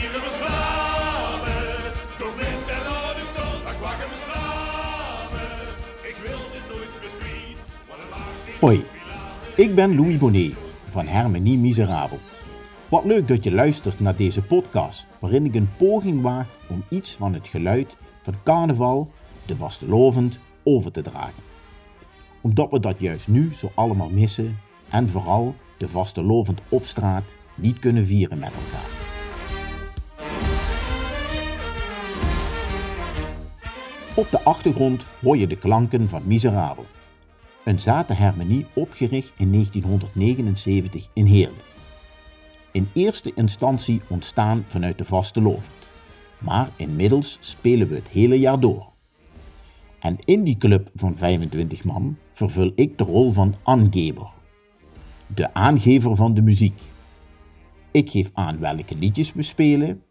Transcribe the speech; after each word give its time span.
vieren 0.00 0.20
we 0.20 0.32
samen. 0.44 1.58
Dan 3.64 3.74
kwakken 3.80 4.08
we 4.08 4.18
samen. 4.32 5.48
Ik 6.02 6.16
wil 6.24 6.38
dit 6.52 6.64
nooit 6.68 6.92
het 7.00 8.10
maakt 8.10 8.46
niet 8.46 8.60
Hoi, 8.60 8.84
ik 9.54 9.74
ben 9.74 9.94
Louis 9.94 10.18
Bonnet 10.18 10.54
van 10.90 11.06
Hermenie 11.06 11.58
Miserabel. 11.58 12.18
Wat 12.88 13.04
leuk 13.04 13.28
dat 13.28 13.44
je 13.44 13.52
luistert 13.52 14.00
naar 14.00 14.16
deze 14.16 14.42
podcast, 14.42 15.06
waarin 15.18 15.44
ik 15.44 15.54
een 15.54 15.70
poging 15.76 16.22
waag 16.22 16.46
om 16.68 16.84
iets 16.88 17.14
van 17.14 17.34
het 17.34 17.48
geluid 17.48 17.96
van 18.22 18.34
carnaval, 18.44 19.10
de 19.46 19.56
vastelovend, 19.56 20.38
over 20.62 20.92
te 20.92 21.02
dragen. 21.02 21.42
Omdat 22.40 22.70
we 22.70 22.80
dat 22.80 22.98
juist 22.98 23.28
nu 23.28 23.54
zo 23.54 23.70
allemaal 23.74 24.10
missen 24.10 24.58
en 24.90 25.08
vooral 25.08 25.54
de 25.78 25.88
vastelovend 25.88 26.60
op 26.68 26.84
straat 26.84 27.24
niet 27.54 27.78
kunnen 27.78 28.06
vieren 28.06 28.38
met 28.38 28.52
elkaar. 28.52 28.99
Op 34.20 34.30
de 34.30 34.40
achtergrond 34.40 35.02
hoor 35.20 35.36
je 35.36 35.46
de 35.46 35.56
klanken 35.56 36.08
van 36.08 36.22
Miserabel. 36.24 36.86
Een 37.64 37.80
zatenharmonie 37.80 38.66
opgericht 38.72 39.32
in 39.36 39.52
1979 39.52 41.08
in 41.12 41.26
Heerlen. 41.26 41.64
In 42.72 42.88
eerste 42.92 43.32
instantie 43.34 44.00
ontstaan 44.08 44.64
vanuit 44.66 44.98
de 44.98 45.04
vaste 45.04 45.40
lovend. 45.40 45.86
Maar 46.38 46.68
inmiddels 46.76 47.36
spelen 47.40 47.88
we 47.88 47.94
het 47.94 48.08
hele 48.08 48.38
jaar 48.38 48.60
door. 48.60 48.88
En 50.00 50.16
in 50.24 50.44
die 50.44 50.58
club 50.58 50.90
van 50.94 51.16
25 51.16 51.84
man 51.84 52.16
vervul 52.32 52.72
ik 52.74 52.98
de 52.98 53.04
rol 53.04 53.32
van 53.32 53.54
aangever. 53.62 54.28
De 55.26 55.54
aangever 55.54 56.16
van 56.16 56.34
de 56.34 56.42
muziek. 56.42 56.80
Ik 57.90 58.10
geef 58.10 58.30
aan 58.32 58.58
welke 58.58 58.96
liedjes 58.96 59.32
we 59.32 59.42
spelen 59.42 60.02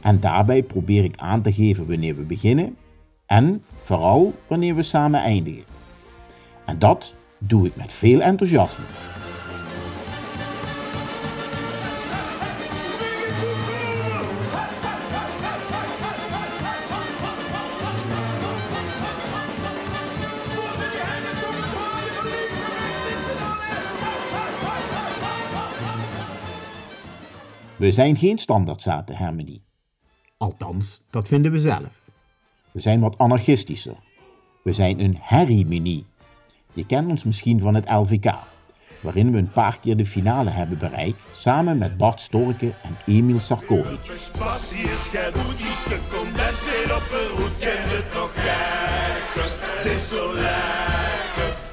en 0.00 0.20
daarbij 0.20 0.62
probeer 0.62 1.04
ik 1.04 1.16
aan 1.16 1.42
te 1.42 1.52
geven 1.52 1.88
wanneer 1.88 2.16
we 2.16 2.22
beginnen 2.22 2.76
en 3.32 3.64
vooral 3.78 4.34
wanneer 4.46 4.74
we 4.74 4.82
samen 4.82 5.20
eindigen. 5.20 5.64
En 6.64 6.78
dat 6.78 7.14
doe 7.38 7.66
ik 7.66 7.76
met 7.76 7.92
veel 7.92 8.20
enthousiasme. 8.20 8.84
We 27.76 27.92
zijn 27.92 28.16
geen 28.16 28.38
standaardzatenharmonie. 28.38 29.62
Althans, 30.36 31.02
dat 31.10 31.28
vinden 31.28 31.52
we 31.52 31.58
zelf. 31.58 32.01
We 32.72 32.80
zijn 32.80 33.00
wat 33.00 33.18
anarchistischer. 33.18 33.96
We 34.62 34.72
zijn 34.72 35.00
een 35.00 35.16
herrimenie. 35.20 36.06
Je 36.72 36.86
kent 36.86 37.08
ons 37.08 37.24
misschien 37.24 37.60
van 37.60 37.74
het 37.74 37.90
LVK, 37.90 38.34
waarin 39.00 39.32
we 39.32 39.38
een 39.38 39.50
paar 39.50 39.78
keer 39.78 39.96
de 39.96 40.06
finale 40.06 40.50
hebben 40.50 40.78
bereikt, 40.78 41.18
samen 41.34 41.78
met 41.78 41.96
Bart 41.96 42.20
Storke 42.20 42.72
en 42.82 42.96
Emil 43.06 43.40
Sarkovic. 43.40 44.04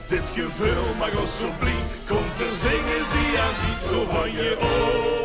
Dit 0.08 0.32
kom 2.08 2.24
verzingen, 2.34 3.06
van 4.10 4.32
je 4.32 5.19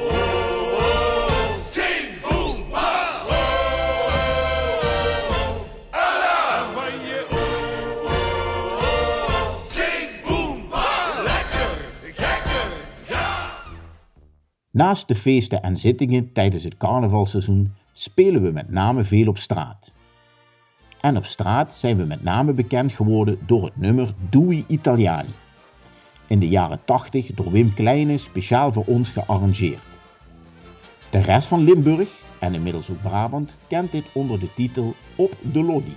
Naast 14.74 15.08
de 15.08 15.14
feesten 15.14 15.62
en 15.62 15.76
zittingen 15.76 16.32
tijdens 16.32 16.64
het 16.64 16.76
carnavalseizoen 16.76 17.74
spelen 17.92 18.42
we 18.42 18.50
met 18.50 18.70
name 18.70 19.04
veel 19.04 19.28
op 19.28 19.38
straat. 19.38 19.92
En 21.00 21.16
op 21.16 21.24
straat 21.24 21.72
zijn 21.72 21.96
we 21.96 22.04
met 22.04 22.22
name 22.22 22.52
bekend 22.52 22.92
geworden 22.92 23.38
door 23.46 23.64
het 23.64 23.76
nummer 23.76 24.14
Dui 24.30 24.64
Italiani. 24.66 25.28
In 26.26 26.38
de 26.38 26.48
jaren 26.48 26.84
80 26.84 27.26
door 27.26 27.50
Wim 27.50 27.74
Kleine 27.74 28.18
speciaal 28.18 28.72
voor 28.72 28.84
ons 28.86 29.08
gearrangeerd. 29.08 29.82
De 31.10 31.18
rest 31.18 31.48
van 31.48 31.64
Limburg, 31.64 32.08
en 32.38 32.54
inmiddels 32.54 32.90
ook 32.90 33.00
Brabant, 33.00 33.54
kent 33.68 33.92
dit 33.92 34.04
onder 34.12 34.40
de 34.40 34.54
titel 34.54 34.94
Op 35.16 35.36
de 35.52 35.62
Loddy. 35.62 35.94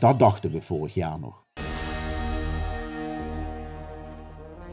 Dat 0.00 0.18
dachten 0.18 0.50
we 0.50 0.60
vorig 0.60 0.94
jaar 0.94 1.18
nog. 1.18 1.44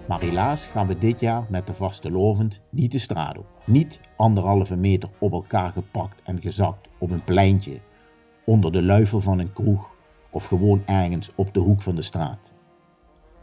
Maar 0.07 0.19
helaas 0.19 0.63
gaan 0.63 0.87
we 0.87 0.97
dit 0.97 1.19
jaar 1.19 1.45
met 1.49 1.67
de 1.67 1.73
vastelovend 1.73 2.61
niet 2.69 2.91
de 2.91 2.97
straat 2.97 3.37
op. 3.37 3.45
Niet 3.65 3.99
anderhalve 4.15 4.75
meter 4.75 5.09
op 5.19 5.31
elkaar 5.31 5.71
gepakt 5.71 6.21
en 6.23 6.41
gezakt 6.41 6.87
op 6.97 7.11
een 7.11 7.23
pleintje, 7.23 7.79
onder 8.45 8.71
de 8.71 8.81
luifel 8.81 9.21
van 9.21 9.39
een 9.39 9.53
kroeg 9.53 9.95
of 10.29 10.45
gewoon 10.45 10.83
ergens 10.85 11.31
op 11.35 11.53
de 11.53 11.59
hoek 11.59 11.81
van 11.81 11.95
de 11.95 12.01
straat. 12.01 12.51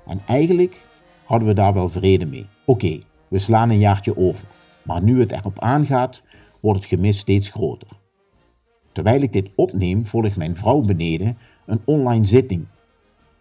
En 0.07 0.21
eigenlijk 0.27 0.81
hadden 1.25 1.49
we 1.49 1.55
daar 1.55 1.75
wel 1.75 1.89
vrede 1.89 2.27
mee. 2.27 2.47
Oké, 2.65 3.01
we 3.29 3.39
slaan 3.39 3.71
een 3.71 3.79
jaartje 3.79 4.17
over, 4.17 4.47
maar 4.83 5.03
nu 5.03 5.21
het 5.21 5.33
erop 5.33 5.61
aangaat, 5.61 6.23
wordt 6.61 6.79
het 6.79 6.89
gemis 6.89 7.19
steeds 7.19 7.49
groter. 7.49 7.89
Terwijl 8.95 9.23
ik 9.23 9.33
dit 9.33 9.49
opneem, 9.55 10.05
volgt 10.05 10.37
mijn 10.37 10.57
vrouw 10.57 10.81
beneden 10.81 11.39
een 11.67 11.81
online 11.85 12.25
zitting. 12.25 12.65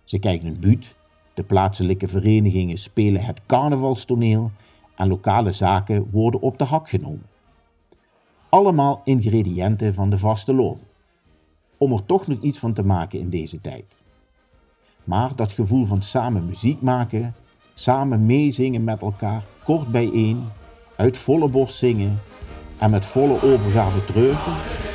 Ze 0.04 0.20
kijkt 0.20 0.44
een 0.44 0.60
buurt, 0.60 0.96
de 1.34 1.44
plaatselijke 1.44 2.08
verenigingen 2.08 2.78
spelen 2.78 3.24
het 3.24 3.42
carnavalstoneel 3.46 4.52
en 4.96 5.08
lokale 5.08 5.52
zaken 5.52 6.08
worden 6.12 6.42
op 6.42 6.58
de 6.58 6.64
hak 6.64 6.90
genomen. 6.90 7.26
Allemaal 8.50 9.02
ingrediënten 9.06 9.94
van 9.94 10.10
de 10.10 10.18
vaste 10.18 10.54
loon. 10.54 10.80
Om 11.78 11.92
er 11.92 12.06
toch 12.06 12.28
nog 12.28 12.42
iets 12.42 12.60
van 12.60 12.74
te 12.74 12.84
maken 12.84 13.20
in 13.20 13.30
deze 13.30 13.62
tijd. 13.62 13.86
Maar 15.04 15.36
dat 15.36 15.52
gevoel 15.52 15.86
van 15.86 16.02
samen 16.02 16.46
muziek 16.46 16.82
maken, 16.82 17.36
samen 17.74 18.26
meezingen 18.26 18.84
met 18.84 19.02
elkaar, 19.02 19.44
kort 19.64 19.88
bijeen, 19.88 20.44
uit 20.96 21.18
volle 21.18 21.48
borst 21.48 21.76
zingen 21.76 22.20
en 22.80 22.92
met 22.92 23.06
volle 23.06 23.42
overgave 23.44 24.06
treuren, 24.06 24.93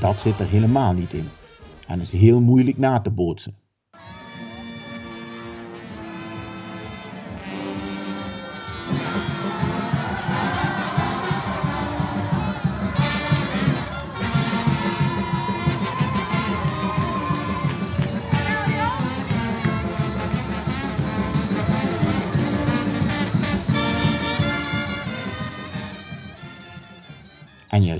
dat 0.00 0.18
zit 0.18 0.38
er 0.38 0.46
helemaal 0.46 0.92
niet 0.92 1.12
in 1.12 1.28
en 1.86 2.00
is 2.00 2.10
heel 2.10 2.40
moeilijk 2.40 2.78
na 2.78 3.00
te 3.00 3.10
bootsen. 3.10 3.54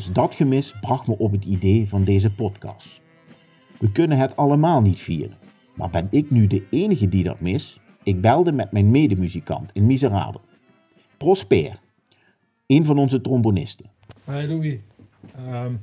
Juist 0.07 0.15
dat 0.15 0.35
gemis 0.35 0.75
bracht 0.81 1.07
me 1.07 1.19
op 1.19 1.33
het 1.33 1.45
idee 1.45 1.89
van 1.89 2.05
deze 2.05 2.35
podcast. 2.35 3.01
We 3.79 3.93
kunnen 3.93 4.19
het 4.19 4.37
allemaal 4.37 4.81
niet 4.81 5.01
vieren, 5.01 5.37
maar 5.75 5.91
ben 5.91 6.09
ik 6.11 6.31
nu 6.31 6.47
de 6.47 6.67
enige 6.71 7.09
die 7.09 7.25
dat 7.25 7.41
mis? 7.41 7.81
Ik 8.03 8.21
belde 8.21 8.53
met 8.53 8.73
mijn 8.73 8.91
medemuzikant 8.91 9.71
in 9.73 9.87
Miserabel. 9.87 10.41
Prosper, 11.17 11.79
een 12.67 12.85
van 12.85 12.99
onze 12.99 13.21
trombonisten. 13.21 13.91
Hi 14.25 14.47
Louis. 14.47 14.77
Ehm, 15.37 15.75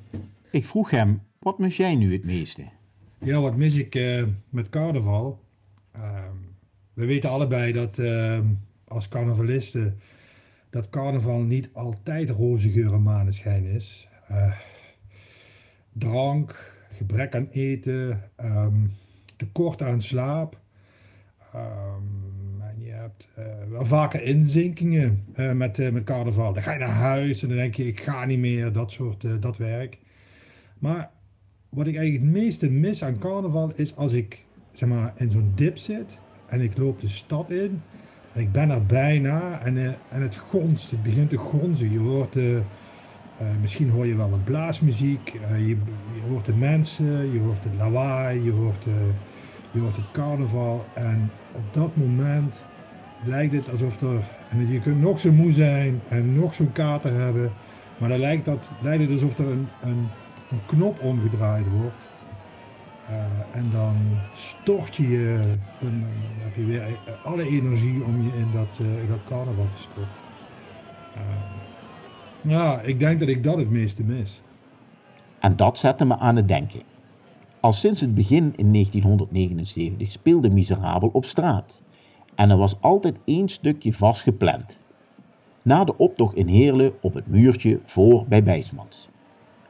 Ik 0.51 0.65
vroeg 0.65 0.89
hem, 0.89 1.21
wat 1.39 1.59
mis 1.59 1.77
jij 1.77 1.95
nu 1.95 2.13
het 2.13 2.23
meeste? 2.25 2.63
ja, 3.17 3.41
wat 3.41 3.55
mis 3.55 3.75
ik 3.75 3.95
eh, 3.95 4.23
met 4.49 4.69
carnaval? 4.69 5.39
Ehm, 5.91 6.35
we 6.93 7.05
weten 7.05 7.29
allebei 7.29 7.71
dat 7.71 7.97
ehm, 7.97 8.45
als 8.87 9.07
carnavalisten 9.07 9.99
dat 10.69 10.89
carnaval 10.89 11.39
niet 11.39 11.69
altijd 11.73 12.29
roze 12.29 12.69
geur 12.69 12.93
en 12.93 13.03
maneschijn 13.03 13.65
is. 13.65 14.07
Uh, 14.33 14.53
drank, 15.91 16.73
gebrek 16.91 17.35
aan 17.35 17.47
eten, 17.51 18.21
um, 18.41 18.91
tekort 19.35 19.81
aan 19.81 20.01
slaap. 20.01 20.59
Um, 21.55 22.61
en 22.61 22.85
je 22.85 22.91
hebt 22.91 23.27
uh, 23.39 23.45
wel 23.69 23.85
vaker 23.85 24.21
inzinkingen 24.21 25.25
uh, 25.35 25.51
met, 25.51 25.91
met 25.91 26.03
carnaval. 26.03 26.53
Dan 26.53 26.63
ga 26.63 26.71
je 26.71 26.79
naar 26.79 26.89
huis 26.89 27.41
en 27.41 27.47
dan 27.47 27.57
denk 27.57 27.75
je, 27.75 27.87
ik 27.87 28.01
ga 28.01 28.25
niet 28.25 28.39
meer, 28.39 28.71
dat 28.71 28.91
soort 28.91 29.41
dat 29.41 29.57
werk. 29.57 29.97
Maar 30.79 31.11
wat 31.69 31.87
ik 31.87 31.95
eigenlijk 31.95 32.25
het 32.25 32.43
meeste 32.43 32.69
mis 32.69 33.03
aan 33.03 33.19
carnaval 33.19 33.71
is 33.75 33.95
als 33.95 34.11
ik 34.11 34.45
zeg 34.71 34.89
maar, 34.89 35.13
in 35.15 35.31
zo'n 35.31 35.51
dip 35.55 35.77
zit 35.77 36.17
en 36.45 36.61
ik 36.61 36.77
loop 36.77 37.01
de 37.01 37.07
stad 37.07 37.51
in 37.51 37.81
en 38.33 38.41
ik 38.41 38.51
ben 38.51 38.69
er 38.69 38.85
bijna 38.85 39.61
en, 39.61 39.77
en 40.09 40.21
het 40.21 40.35
gonst, 40.35 40.91
het 40.91 41.03
begint 41.03 41.29
te 41.29 41.37
gonzen. 41.37 41.91
Je 41.91 41.99
hoort 41.99 42.33
de 42.33 42.61
misschien 43.61 43.89
hoor 43.89 44.05
je 44.05 44.15
wel 44.15 44.29
wat 44.29 44.43
blaasmuziek, 44.43 45.33
uh, 45.33 45.67
je, 45.67 45.77
je, 46.13 46.21
hoort 46.21 46.45
de 46.45 46.53
mensen, 46.53 47.31
je 47.31 47.39
hoort 47.39 47.63
het 47.63 47.75
lawaai, 47.75 48.43
je 48.43 48.51
hoort, 48.51 48.85
uh, 48.85 48.93
je 49.71 49.79
hoort 49.79 49.95
het 49.95 50.11
carnaval. 50.11 50.85
En 50.93 51.31
op 51.51 51.73
dat 51.73 51.95
moment 51.95 52.65
lijkt 53.25 53.53
het 53.53 53.69
alsof 53.69 54.01
er, 54.01 54.23
en 54.49 54.67
je 54.67 54.79
kunt 54.79 54.99
nog 54.99 55.19
zo 55.19 55.31
moe 55.31 55.51
zijn 55.51 56.01
en 56.09 56.33
nog 56.33 56.53
zo'n 56.53 56.71
kater 56.71 57.13
hebben, 57.13 57.51
maar 57.97 58.09
dan 58.09 58.19
lijkt, 58.19 58.45
dat, 58.45 58.69
lijkt 58.81 59.03
het 59.03 59.11
alsof 59.11 59.37
er 59.37 59.47
een, 59.47 59.67
een, 59.79 60.09
knop 60.65 60.99
omgedraaid 60.99 61.67
wordt. 61.67 62.01
en 63.51 63.69
dan 63.69 63.95
stort 64.31 64.95
je 64.95 65.09
je, 65.09 65.57
heb 66.37 66.55
je 66.55 66.65
weer 66.65 66.99
alle 67.21 67.47
energie 67.47 68.03
om 68.03 68.21
je 68.21 68.33
in 68.33 68.51
dat, 68.51 68.79
in 68.79 69.07
dat 69.07 69.23
carnaval 69.23 69.69
te 69.69 69.81
storten. 69.81 70.21
Ja, 72.47 72.81
ik 72.81 72.99
denk 72.99 73.19
dat 73.19 73.29
ik 73.29 73.43
dat 73.43 73.57
het 73.57 73.69
meeste 73.69 74.03
mis. 74.03 74.41
En 75.39 75.55
dat 75.55 75.77
zette 75.77 76.05
me 76.05 76.17
aan 76.17 76.35
het 76.35 76.47
denken. 76.47 76.81
Al 77.59 77.71
sinds 77.71 78.01
het 78.01 78.15
begin 78.15 78.53
in 78.55 78.73
1979 78.73 80.11
speelde 80.11 80.49
Miserabel 80.49 81.09
op 81.13 81.25
straat. 81.25 81.81
En 82.35 82.49
er 82.49 82.57
was 82.57 82.81
altijd 82.81 83.15
één 83.25 83.49
stukje 83.49 83.93
vast 83.93 84.21
gepland. 84.21 84.77
Na 85.61 85.83
de 85.83 85.97
optocht 85.97 86.35
in 86.35 86.47
Heerlen 86.47 86.93
op 87.01 87.13
het 87.13 87.27
muurtje 87.27 87.79
voor 87.83 88.25
bij 88.27 88.43
Bijsmans. 88.43 89.09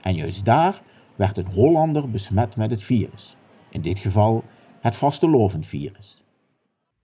En 0.02 0.16
juist 0.16 0.46
daar 0.46 0.82
werd 1.16 1.38
een 1.38 1.48
Hollander 1.54 2.10
besmet 2.10 2.56
met 2.56 2.70
het 2.70 2.84
virus. 2.84 3.38
In 3.70 3.82
dit 3.82 4.00
geval 4.00 4.44
het 4.80 4.96
vastelovendvirus. 4.96 6.24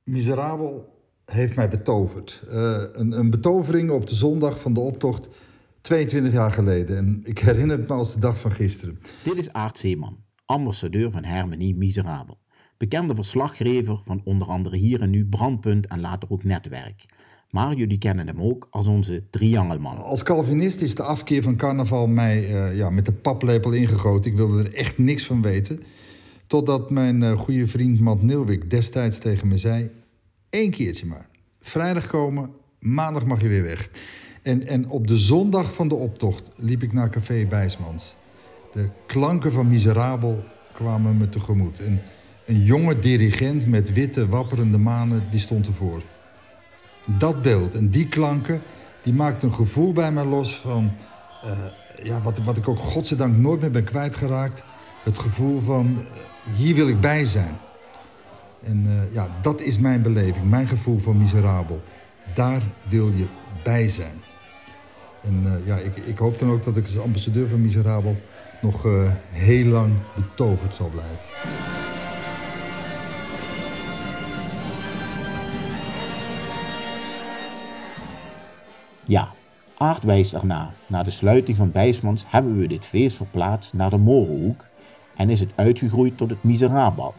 Miserabel 0.03 0.93
heeft 1.25 1.55
mij 1.55 1.69
betoverd. 1.69 2.43
Uh, 2.47 2.77
een, 2.93 3.11
een 3.19 3.29
betovering 3.29 3.91
op 3.91 4.07
de 4.07 4.15
zondag 4.15 4.59
van 4.59 4.73
de 4.73 4.79
optocht 4.79 5.29
22 5.81 6.33
jaar 6.33 6.51
geleden. 6.51 6.97
En 6.97 7.21
ik 7.23 7.39
herinner 7.39 7.77
het 7.77 7.87
me 7.87 7.93
als 7.93 8.13
de 8.13 8.19
dag 8.19 8.39
van 8.39 8.51
gisteren. 8.51 8.99
Dit 9.23 9.37
is 9.37 9.53
Aart 9.53 9.77
Zeeman, 9.77 10.17
ambassadeur 10.45 11.11
van 11.11 11.23
Hermenie 11.23 11.75
Miserabel. 11.75 12.37
Bekende 12.77 13.15
verslaggever 13.15 13.99
van 14.03 14.21
onder 14.23 14.47
andere 14.47 14.77
hier 14.77 15.01
en 15.01 15.09
nu 15.09 15.25
Brandpunt 15.25 15.87
en 15.87 15.99
later 15.99 16.29
ook 16.31 16.43
Netwerk. 16.43 17.05
Maar 17.49 17.75
jullie 17.75 17.97
kennen 17.97 18.27
hem 18.27 18.41
ook 18.41 18.67
als 18.69 18.87
onze 18.87 19.29
triangelman. 19.29 20.03
Als 20.03 20.23
Calvinist 20.23 20.81
is 20.81 20.95
de 20.95 21.03
afkeer 21.03 21.43
van 21.43 21.55
carnaval 21.55 22.07
mij 22.07 22.49
uh, 22.49 22.77
ja, 22.77 22.89
met 22.89 23.05
de 23.05 23.11
paplepel 23.11 23.71
ingegoten. 23.71 24.31
Ik 24.31 24.37
wilde 24.37 24.63
er 24.63 24.73
echt 24.73 24.97
niks 24.97 25.25
van 25.25 25.41
weten. 25.41 25.83
Totdat 26.47 26.89
mijn 26.89 27.21
uh, 27.21 27.37
goede 27.37 27.67
vriend 27.67 27.99
Matt 27.99 28.69
destijds 28.69 29.17
tegen 29.17 29.47
me 29.47 29.57
zei... 29.57 29.89
Eén 30.49 30.71
keertje 30.71 31.05
maar. 31.05 31.29
Vrijdag 31.59 32.07
komen, 32.07 32.49
maandag 32.79 33.25
mag 33.25 33.41
je 33.41 33.47
weer 33.47 33.63
weg. 33.63 33.89
En, 34.41 34.67
en 34.67 34.89
op 34.89 35.07
de 35.07 35.17
zondag 35.17 35.73
van 35.73 35.87
de 35.87 35.95
optocht 35.95 36.51
liep 36.55 36.83
ik 36.83 36.93
naar 36.93 37.09
Café 37.09 37.45
Bijsmans. 37.49 38.15
De 38.73 38.89
klanken 39.05 39.51
van 39.51 39.67
Miserabel 39.67 40.43
kwamen 40.73 41.17
me 41.17 41.29
tegemoet. 41.29 41.79
En 41.79 42.01
een 42.45 42.63
jonge 42.63 42.99
dirigent 42.99 43.67
met 43.67 43.93
witte, 43.93 44.27
wapperende 44.27 44.77
manen, 44.77 45.23
die 45.31 45.39
stond 45.39 45.67
ervoor. 45.67 46.01
Dat 47.05 47.41
beeld 47.41 47.75
en 47.75 47.89
die 47.89 48.07
klanken, 48.07 48.61
die 49.03 49.13
maakten 49.13 49.47
een 49.47 49.53
gevoel 49.53 49.93
bij 49.93 50.11
mij 50.11 50.25
los 50.25 50.55
van... 50.55 50.91
Uh, 51.45 51.51
ja, 52.03 52.21
wat, 52.21 52.37
wat 52.37 52.57
ik 52.57 52.67
ook 52.67 52.79
godzijdank 52.79 53.37
nooit 53.37 53.61
meer 53.61 53.71
ben 53.71 53.83
kwijtgeraakt. 53.83 54.63
Het 55.03 55.17
gevoel 55.17 55.59
van, 55.59 55.97
uh, 55.97 56.55
hier 56.55 56.75
wil 56.75 56.87
ik 56.87 56.99
bij 56.99 57.25
zijn. 57.25 57.57
En 58.63 58.85
uh, 58.85 59.13
ja, 59.13 59.27
dat 59.41 59.61
is 59.61 59.79
mijn 59.79 60.01
beleving, 60.01 60.49
mijn 60.49 60.67
gevoel 60.67 60.97
van 60.97 61.17
miserabel. 61.17 61.81
Daar 62.33 62.61
wil 62.89 63.07
je 63.07 63.25
bij 63.63 63.89
zijn. 63.89 64.21
En 65.23 65.43
uh, 65.43 65.67
ja, 65.67 65.77
ik, 65.77 65.97
ik, 65.97 66.17
hoop 66.17 66.39
dan 66.39 66.51
ook 66.51 66.63
dat 66.63 66.77
ik 66.77 66.85
als 66.85 66.99
ambassadeur 66.99 67.47
van 67.47 67.61
Miserabel 67.61 68.15
nog 68.61 68.85
uh, 68.85 69.11
heel 69.29 69.65
lang 69.65 69.93
betoverd 70.15 70.75
zal 70.75 70.89
blijven. 70.89 71.17
Ja, 79.05 79.29
Aard 79.77 80.03
wijst 80.03 80.33
erna. 80.33 80.71
Na 80.87 81.03
de 81.03 81.09
sluiting 81.09 81.57
van 81.57 81.71
Bijsmans 81.71 82.23
hebben 82.27 82.57
we 82.57 82.67
dit 82.67 82.85
feest 82.85 83.15
verplaatst 83.15 83.73
naar 83.73 83.89
de 83.89 83.97
Morenhoek 83.97 84.65
en 85.15 85.29
is 85.29 85.39
het 85.39 85.51
uitgegroeid 85.55 86.17
tot 86.17 86.29
het 86.29 86.43
Miserabel. 86.43 87.13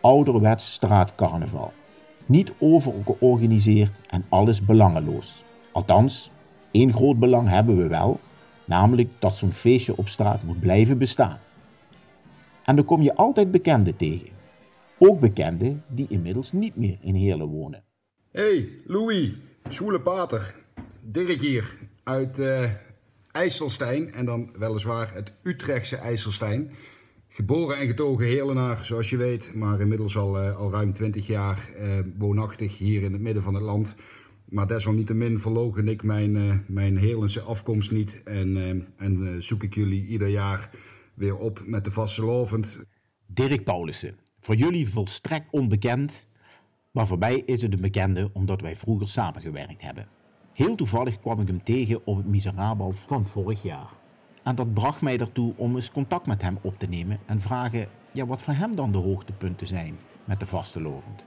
Ouderwets 0.00 0.72
straatcarnaval. 0.72 1.72
Niet 2.26 2.52
overgeorganiseerd 2.58 3.92
en 4.08 4.24
alles 4.28 4.64
belangeloos. 4.64 5.44
Althans, 5.72 6.30
Eén 6.74 6.92
groot 6.92 7.18
belang 7.18 7.48
hebben 7.48 7.76
we 7.76 7.86
wel, 7.86 8.20
namelijk 8.64 9.08
dat 9.18 9.36
zo'n 9.36 9.52
feestje 9.52 9.96
op 9.96 10.08
straat 10.08 10.42
moet 10.42 10.60
blijven 10.60 10.98
bestaan. 10.98 11.38
En 12.64 12.76
dan 12.76 12.84
kom 12.84 13.02
je 13.02 13.14
altijd 13.14 13.50
bekenden 13.50 13.96
tegen. 13.96 14.28
Ook 14.98 15.20
bekenden 15.20 15.84
die 15.88 16.06
inmiddels 16.08 16.52
niet 16.52 16.76
meer 16.76 16.98
in 17.00 17.14
Heerlen 17.14 17.46
wonen. 17.46 17.84
Hey, 18.30 18.68
Louis, 18.86 19.30
Schwoele 19.68 20.00
Pater, 20.00 20.54
Dirk 21.00 21.40
hier 21.40 21.78
uit 22.02 22.38
uh, 22.38 22.70
IJsselstein 23.32 24.12
en 24.12 24.24
dan 24.24 24.50
weliswaar 24.58 25.14
het 25.14 25.32
Utrechtse 25.42 25.96
IJsselstein. 25.96 26.70
Geboren 27.36 27.76
en 27.78 27.86
getogen 27.86 28.26
Heerlenaar, 28.26 28.84
zoals 28.84 29.10
je 29.10 29.16
weet, 29.16 29.54
maar 29.54 29.80
inmiddels 29.80 30.16
al, 30.16 30.42
uh, 30.42 30.56
al 30.56 30.70
ruim 30.70 30.92
20 30.92 31.26
jaar 31.26 31.70
uh, 31.76 31.98
woonachtig 32.18 32.78
hier 32.78 33.02
in 33.02 33.12
het 33.12 33.20
midden 33.20 33.42
van 33.42 33.54
het 33.54 33.62
land. 33.62 33.94
Maar 34.44 34.66
desalniettemin 34.66 35.40
verlogen 35.40 35.88
ik 35.88 36.02
mijn, 36.02 36.36
uh, 36.36 36.54
mijn 36.66 36.96
Heerlense 36.96 37.40
afkomst 37.40 37.90
niet. 37.90 38.22
En, 38.24 38.86
en 38.96 39.42
zoek 39.42 39.62
ik 39.62 39.74
jullie 39.74 40.06
ieder 40.06 40.28
jaar 40.28 40.70
weer 41.14 41.36
op 41.36 41.62
met 41.66 41.84
de 41.84 41.90
vastelovend. 41.90 42.78
Dirk 43.26 43.64
Paulussen, 43.64 44.18
voor 44.38 44.54
jullie 44.54 44.88
volstrekt 44.88 45.46
onbekend. 45.50 46.26
Maar 46.90 47.06
voor 47.06 47.18
mij 47.18 47.42
is 47.46 47.62
het 47.62 47.72
een 47.72 47.80
bekende 47.80 48.30
omdat 48.32 48.60
wij 48.60 48.76
vroeger 48.76 49.08
samengewerkt 49.08 49.82
hebben. 49.82 50.08
Heel 50.52 50.74
toevallig 50.74 51.20
kwam 51.20 51.40
ik 51.40 51.46
hem 51.46 51.62
tegen 51.62 52.06
op 52.06 52.16
het 52.16 52.26
Miserabel 52.26 52.92
van 52.92 53.26
vorig 53.26 53.62
jaar. 53.62 54.02
En 54.44 54.54
dat 54.54 54.74
bracht 54.74 55.02
mij 55.02 55.18
ertoe 55.18 55.52
om 55.56 55.74
eens 55.74 55.90
contact 55.90 56.26
met 56.26 56.42
hem 56.42 56.58
op 56.60 56.78
te 56.78 56.86
nemen 56.86 57.18
en 57.26 57.40
vragen 57.40 57.88
ja, 58.12 58.26
wat 58.26 58.42
voor 58.42 58.54
hem 58.54 58.76
dan 58.76 58.92
de 58.92 58.98
hoogtepunten 58.98 59.66
zijn 59.66 59.96
met 60.24 60.40
de 60.40 60.46
vastelovend. 60.46 61.24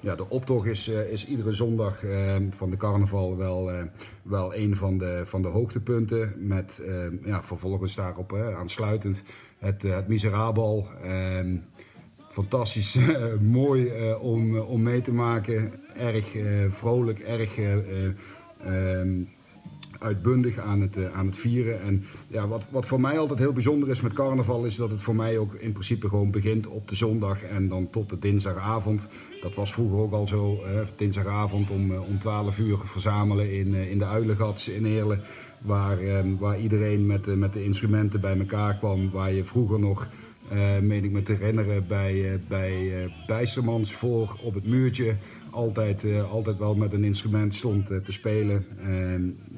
Ja, 0.00 0.14
de 0.14 0.28
optocht 0.28 0.66
is, 0.66 0.88
uh, 0.88 1.12
is 1.12 1.26
iedere 1.26 1.52
zondag 1.52 2.02
uh, 2.02 2.36
van 2.50 2.70
de 2.70 2.76
carnaval 2.76 3.36
wel, 3.36 3.72
uh, 3.72 3.82
wel 4.22 4.54
een 4.54 4.76
van 4.76 4.98
de, 4.98 5.22
van 5.24 5.42
de 5.42 5.48
hoogtepunten. 5.48 6.34
Met 6.36 6.80
ja, 7.24 7.42
vervolgens 7.42 7.94
daarop 7.94 8.34
aansluitend 8.34 9.22
het, 9.58 9.82
het 9.82 10.08
Miserabel. 10.08 10.88
Ehm, 11.02 11.56
fantastisch 12.28 12.98
mooi 13.40 13.92
om, 14.14 14.58
om 14.58 14.82
mee 14.82 15.00
te 15.00 15.12
maken. 15.12 15.72
Erg 15.96 16.26
vrolijk, 16.70 17.18
erg 17.18 17.58
um, 18.66 19.28
uitbundig 20.04 20.58
aan 20.58 20.80
het, 20.80 21.12
aan 21.12 21.26
het 21.26 21.36
vieren. 21.36 21.82
En 21.82 22.04
ja, 22.28 22.48
wat, 22.48 22.66
wat 22.70 22.86
voor 22.86 23.00
mij 23.00 23.18
altijd 23.18 23.38
heel 23.38 23.52
bijzonder 23.52 23.88
is 23.88 24.00
met 24.00 24.12
carnaval, 24.12 24.64
is 24.64 24.76
dat 24.76 24.90
het 24.90 25.02
voor 25.02 25.16
mij 25.16 25.38
ook 25.38 25.54
in 25.54 25.72
principe 25.72 26.08
gewoon 26.08 26.30
begint 26.30 26.66
op 26.66 26.88
de 26.88 26.94
zondag 26.94 27.42
en 27.42 27.68
dan 27.68 27.90
tot 27.90 28.10
de 28.10 28.18
dinsdagavond. 28.18 29.06
Dat 29.44 29.54
was 29.54 29.72
vroeger 29.72 29.98
ook 29.98 30.12
al 30.12 30.28
zo, 30.28 30.62
dinsdagavond 30.96 31.70
om, 31.70 31.92
eh, 31.92 32.08
om 32.08 32.18
12 32.18 32.58
uur 32.58 32.78
verzamelen 32.84 33.52
in, 33.52 33.74
eh, 33.74 33.90
in 33.90 33.98
de 33.98 34.04
Uilengats 34.04 34.68
in 34.68 34.84
Heerlen. 34.84 35.20
Waar, 35.58 35.98
ehm, 35.98 36.36
waar 36.38 36.60
iedereen 36.60 37.06
met, 37.06 37.36
met 37.36 37.52
de 37.52 37.64
instrumenten 37.64 38.20
bij 38.20 38.38
elkaar 38.38 38.76
kwam. 38.76 39.10
Waar 39.10 39.32
je 39.32 39.44
vroeger 39.44 39.78
nog, 39.80 40.08
meen 40.80 41.04
ik 41.04 41.10
me 41.10 41.22
te 41.22 41.32
herinneren, 41.32 41.86
bij, 41.86 42.14
uh, 42.14 42.32
bij 42.48 43.08
uh, 43.28 43.84
voor 43.84 44.38
op 44.42 44.54
het 44.54 44.66
muurtje 44.66 45.16
altijd, 45.50 46.04
altijd 46.30 46.58
wel 46.58 46.74
met 46.74 46.92
een 46.92 47.04
instrument 47.04 47.54
stond 47.54 47.86
te 47.86 48.12
spelen. 48.12 48.66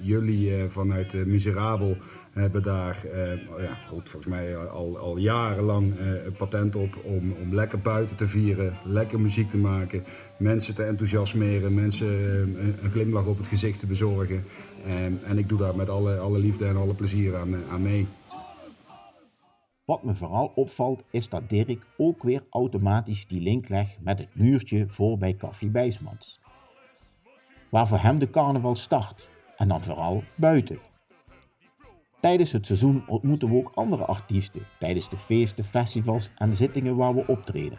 Jullie 0.07 0.69
vanuit 0.69 1.27
Miserabel 1.27 1.97
hebben 2.33 2.63
daar 2.63 3.07
ja, 3.59 3.75
goed, 3.89 4.09
volgens 4.09 4.33
mij 4.33 4.57
al, 4.57 4.99
al 4.99 5.17
jarenlang 5.17 5.95
een 6.25 6.33
patent 6.37 6.77
op 6.77 6.97
om, 7.03 7.35
om 7.43 7.55
lekker 7.55 7.79
buiten 7.79 8.17
te 8.17 8.27
vieren, 8.27 8.73
lekker 8.85 9.21
muziek 9.21 9.51
te 9.51 9.57
maken, 9.57 10.05
mensen 10.37 10.75
te 10.75 10.83
enthousiasmeren, 10.83 11.75
mensen 11.75 12.07
een, 12.83 12.91
glimlach 12.91 13.27
op 13.27 13.39
het 13.39 13.47
gezicht 13.47 13.81
te 13.81 13.87
bezorgen. 13.87 14.45
En, 14.87 15.21
en 15.25 15.39
ik 15.39 15.49
doe 15.49 15.59
daar 15.59 15.77
met 15.77 15.89
alle, 15.89 16.17
alle 16.17 16.39
liefde 16.39 16.67
en 16.67 16.77
alle 16.77 16.95
plezier 16.95 17.37
aan, 17.37 17.55
aan 17.71 17.83
mee. 17.83 18.07
Wat 19.85 20.03
me 20.03 20.15
vooral 20.15 20.53
opvalt 20.55 21.03
is 21.11 21.29
dat 21.29 21.49
Dirk 21.49 21.87
ook 21.97 22.23
weer 22.23 22.43
automatisch 22.51 23.27
die 23.27 23.41
link 23.41 23.69
legt 23.69 23.97
met 24.01 24.19
het 24.19 24.29
muurtje 24.33 24.87
voor 24.89 25.19
bij 25.19 25.35
Café 25.35 25.67
Bijsmans. 25.67 26.41
Waar 27.69 27.89
voor 27.89 27.99
hem 27.99 28.19
de 28.19 28.31
carnaval 28.31 28.77
start 28.77 29.29
en 29.57 29.69
dan 29.69 29.83
vooral 29.83 30.23
buiten. 30.35 30.79
Tijdens 32.21 32.53
het 32.53 32.67
seizoen 32.67 33.05
ontmoeten 33.07 33.49
we 33.49 33.55
ook 33.55 33.73
andere 33.75 34.05
artiesten 34.05 34.63
tijdens 34.79 35.09
de 35.09 35.17
feesten, 35.17 35.65
festivals 35.65 36.31
en 36.37 36.55
zittingen 36.55 36.97
waar 36.97 37.15
we 37.15 37.27
optreden. 37.27 37.79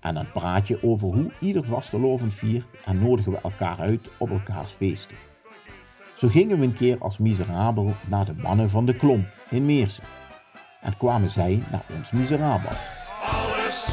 En 0.00 0.14
dan 0.14 0.30
praat 0.32 0.68
je 0.68 0.82
over 0.82 1.08
hoe 1.08 1.30
ieder 1.40 1.64
vastelovend 1.64 2.34
viert 2.34 2.66
en 2.84 3.02
nodigen 3.02 3.32
we 3.32 3.38
elkaar 3.38 3.78
uit 3.78 4.08
op 4.18 4.30
elkaars 4.30 4.70
feesten. 4.72 5.16
Zo 6.16 6.28
gingen 6.28 6.58
we 6.58 6.64
een 6.64 6.74
keer 6.74 6.98
als 6.98 7.18
miserabel 7.18 7.92
naar 8.06 8.24
de 8.24 8.34
mannen 8.34 8.70
van 8.70 8.86
de 8.86 8.94
klomp 8.94 9.26
in 9.50 9.66
Meersen 9.66 10.04
en 10.80 10.96
kwamen 10.96 11.30
zij 11.30 11.62
naar 11.70 11.84
ons 11.96 12.10
miserabel. 12.10 12.70
Alles 13.24 13.88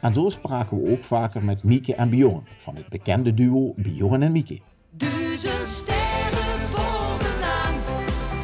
En 0.00 0.14
zo 0.14 0.28
spraken 0.28 0.82
we 0.82 0.90
ook 0.90 1.04
vaker 1.04 1.44
met 1.44 1.62
Mieke 1.62 1.94
en 1.94 2.08
Bjorn 2.08 2.42
van 2.56 2.76
het 2.76 2.88
bekende 2.88 3.34
duo 3.34 3.72
Bjorn 3.76 4.22
en 4.22 4.32
Mieke. 4.32 4.60
Duizend 4.90 5.68
sterren 5.68 6.60
bovenaan, 6.70 7.74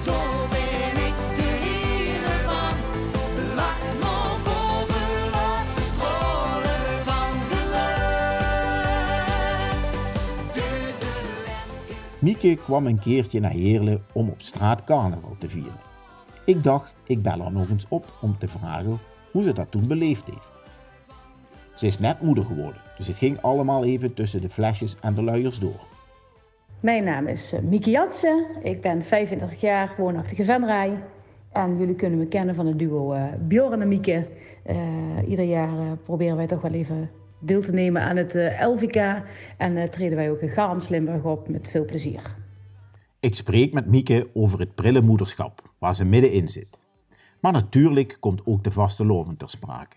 zo 0.05 0.13
ben 0.51 1.07
ik 1.07 1.17
de 1.37 1.51
hele 1.65 2.35
van. 2.47 2.77
Lach 3.55 3.81
maar 4.01 4.37
boven 4.45 5.31
laatste 5.31 5.83
van 7.05 7.39
de. 7.49 7.83
Mieke 12.21 12.55
kwam 12.55 12.87
een 12.87 13.01
keertje 13.01 13.41
naar 13.41 13.51
Heerlen 13.51 14.05
om 14.13 14.29
op 14.29 14.43
straat 14.43 14.85
carnaval 14.85 15.37
te 15.39 15.49
vieren. 15.49 15.81
Ik 16.45 16.63
dacht, 16.63 16.95
ik 17.07 17.23
bel 17.23 17.41
haar 17.41 17.53
nog 17.53 17.69
eens 17.69 17.87
op 17.89 18.13
om 18.21 18.39
te 18.39 18.49
vragen 18.49 18.99
hoe 19.31 19.43
ze 19.43 19.53
dat 19.53 19.71
toen 19.71 19.87
beleefd 19.87 20.27
heeft. 20.27 20.54
Ze 21.75 21.87
is 21.87 21.99
net 21.99 22.21
moeder 22.21 22.45
geworden, 22.45 22.81
dus 22.97 23.07
het 23.07 23.17
ging 23.17 23.41
allemaal 23.41 23.85
even 23.85 24.15
tussen 24.15 24.41
de 24.41 24.49
flesjes 24.49 24.97
en 25.01 25.15
de 25.15 25.23
luiers 25.23 25.59
door. 25.59 25.87
Mijn 26.81 27.05
naam 27.05 27.27
is 27.27 27.53
eh, 27.53 27.61
Mieke 27.61 27.91
Jansen. 27.91 28.47
Ik 28.63 28.81
ben 28.81 29.05
35 29.05 29.61
jaar, 29.61 29.95
woonachtig 29.99 30.39
in 30.39 30.45
Venray. 30.45 31.03
En 31.53 31.79
jullie 31.79 31.95
kunnen 31.95 32.19
me 32.19 32.27
kennen 32.27 32.55
van 32.55 32.67
het 32.67 32.79
duo 32.79 33.13
eh 33.13 33.25
Bjorn 33.41 33.81
en 33.81 33.89
Mieke. 33.89 34.27
Eh, 34.63 34.77
ieder 35.29 35.45
jaar 35.45 35.97
proberen 35.97 36.37
wij 36.37 36.47
toch 36.47 36.61
wel 36.61 36.73
even 36.73 37.11
deel 37.39 37.63
te 37.63 37.73
nemen 37.73 38.03
aan 38.03 38.17
het 38.17 38.35
LVK. 38.61 39.23
En 39.57 39.91
treden 39.91 40.17
wij 40.17 40.31
ook 40.31 40.41
in 40.41 40.49
Gans 40.49 40.89
Limburg 40.89 41.23
op 41.23 41.49
met 41.49 41.69
veel 41.69 41.85
plezier. 41.85 42.35
Ik 43.21 43.37
spreek 43.37 43.73
met 43.73 43.87
Mieke 43.87 44.27
over 44.33 44.59
het 44.59 44.75
prille 44.75 45.01
moederschap, 45.01 45.63
waar 45.79 45.95
ze 45.95 46.05
middenin 46.05 46.49
zit. 46.49 46.87
Maar 47.41 47.53
natuurlijk 47.53 48.17
komt 48.21 48.47
ook 48.47 48.65
de 48.65 48.71
vastelovend 48.71 49.39
ter 49.39 49.51
sprake. 49.51 49.97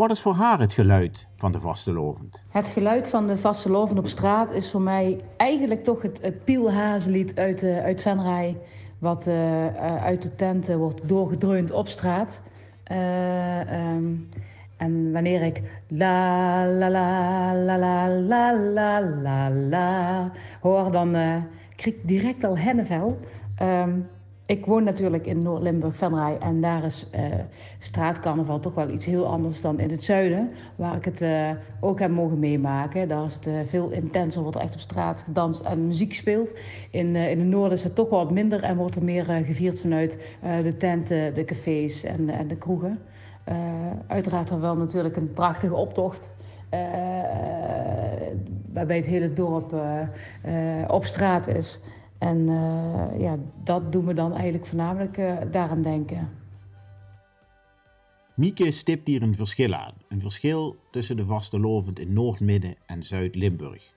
Wat 0.00 0.10
is 0.10 0.20
voor 0.20 0.34
haar 0.34 0.60
het 0.60 0.72
geluid 0.72 1.26
van 1.32 1.52
de 1.52 1.60
vastelovend? 1.60 2.42
Het 2.50 2.68
geluid 2.68 3.08
van 3.08 3.26
de 3.26 3.38
vaste 3.38 3.70
loven 3.70 3.98
op 3.98 4.06
straat 4.06 4.50
is 4.50 4.70
voor 4.70 4.80
mij 4.80 5.20
eigenlijk 5.36 5.84
toch 5.84 6.02
het, 6.02 6.20
het 6.22 6.44
Pielhazenlied 6.44 7.38
uit, 7.38 7.62
eh 7.62 7.84
uit. 7.84 8.56
Wat 8.98 9.26
eh, 9.26 9.66
eh, 9.66 10.04
uit 10.04 10.22
de 10.22 10.34
tenten 10.34 10.78
wordt 10.78 11.08
doorgedreund 11.08 11.70
op 11.70 11.88
straat. 11.88 12.40
Eh, 12.84 13.60
ehm, 13.60 14.14
en 14.76 15.12
wanneer 15.12 15.42
ik 15.42 15.62
la 15.88 16.66
la 16.66 16.90
la 16.90 17.54
la 17.54 18.08
la 18.08 18.54
la 18.54 19.00
la 19.00 19.50
la 19.50 20.30
hoor, 20.60 20.90
dan 20.90 21.14
eh 21.14 21.36
krijg 21.76 21.96
ik 21.96 22.08
direct 22.08 22.44
al 22.44 22.58
hennenvel. 22.58 23.18
Ehm, 23.54 23.90
ik 24.50 24.66
woon 24.66 24.84
natuurlijk 24.84 25.26
in 25.26 25.42
Noord-Limburg, 25.42 25.96
Venray. 25.96 26.36
En 26.38 26.60
daar 26.60 26.84
is 26.84 27.06
eh, 27.10 27.22
straatcarnaval 27.78 28.60
toch 28.60 28.74
wel 28.74 28.88
iets 28.88 29.04
heel 29.04 29.26
anders 29.26 29.60
dan 29.60 29.78
in 29.78 29.90
het 29.90 30.04
zuiden. 30.04 30.50
Waar 30.76 30.96
ik 30.96 31.04
het 31.04 31.20
eh, 31.20 31.50
ook 31.80 31.98
heb 31.98 32.10
mogen 32.10 32.38
meemaken. 32.38 33.08
Daar 33.08 33.26
is 33.26 33.34
het 33.34 33.46
eh, 33.46 33.54
veel 33.64 33.90
intenser, 33.90 34.42
wordt 34.42 34.56
er 34.56 34.62
echt 34.62 34.74
op 34.74 34.80
straat 34.80 35.22
gedanst 35.22 35.60
en 35.60 35.86
muziek 35.86 36.08
gespeeld. 36.08 36.52
In, 36.90 37.16
in 37.16 37.38
het 37.38 37.48
noorden 37.48 37.72
is 37.72 37.84
het 37.84 37.94
toch 37.94 38.10
wat 38.10 38.30
minder 38.30 38.62
en 38.62 38.76
wordt 38.76 38.96
er 38.96 39.04
meer 39.04 39.24
gevierd 39.24 39.80
vanuit 39.80 40.18
de 40.62 40.76
tenten, 40.76 41.34
de 41.34 41.44
cafés 41.44 42.04
en, 42.04 42.30
en 42.30 42.48
de 42.48 42.56
kroegen. 42.56 42.98
Uiteraard 44.06 44.50
er 44.50 44.60
wel 44.60 44.76
natuurlijk 44.76 45.16
een 45.16 45.32
prachtige 45.32 45.74
optocht. 45.74 46.32
waarbij 48.72 48.96
het 48.96 49.06
hele 49.06 49.32
dorp 49.32 49.74
op 50.88 51.04
straat 51.04 51.46
is. 51.46 51.80
En 52.20 52.48
eh, 52.48 53.20
ja, 53.20 53.38
dat 53.64 53.92
doen 53.92 54.06
we 54.06 54.14
dan 54.14 54.32
eigenlijk 54.32 54.66
voornamelijk 54.66 55.16
eh, 55.16 55.36
daaraan 55.50 55.82
denken. 55.82 56.28
Mieke 58.34 58.70
stipt 58.70 59.06
hier 59.06 59.22
een 59.22 59.34
verschil 59.34 59.74
aan. 59.74 59.94
Een 60.08 60.20
verschil 60.20 60.76
tussen 60.90 61.16
de 61.16 61.24
vastelovend 61.24 61.98
in 61.98 62.12
Noord-Midden 62.12 62.74
en 62.86 63.02
Zuid-Limburg. 63.02 63.92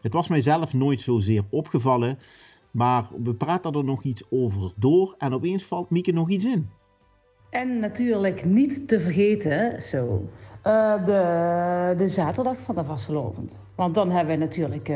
Het 0.00 0.12
was 0.12 0.28
mijzelf 0.28 0.74
nooit 0.74 1.00
zozeer 1.00 1.44
opgevallen, 1.50 2.18
maar 2.70 3.08
we 3.22 3.34
praten 3.34 3.72
er 3.72 3.84
nog 3.84 4.02
iets 4.02 4.22
over 4.30 4.72
door 4.76 5.14
en 5.18 5.34
opeens 5.34 5.64
valt 5.64 5.90
Mieke 5.90 6.12
nog 6.12 6.30
iets 6.30 6.44
in. 6.44 6.68
En 7.50 7.80
natuurlijk 7.80 8.44
niet 8.44 8.88
te 8.88 9.00
vergeten, 9.00 9.82
zo, 9.82 10.28
eh, 10.62 11.04
de, 11.04 11.94
de 11.96 12.08
zaterdag 12.08 12.60
van 12.60 12.74
de 12.74 12.84
vastelovend. 12.84 13.60
Want 13.74 13.94
dan 13.94 14.10
hebben 14.10 14.38
we 14.38 14.44
natuurlijk 14.44 14.86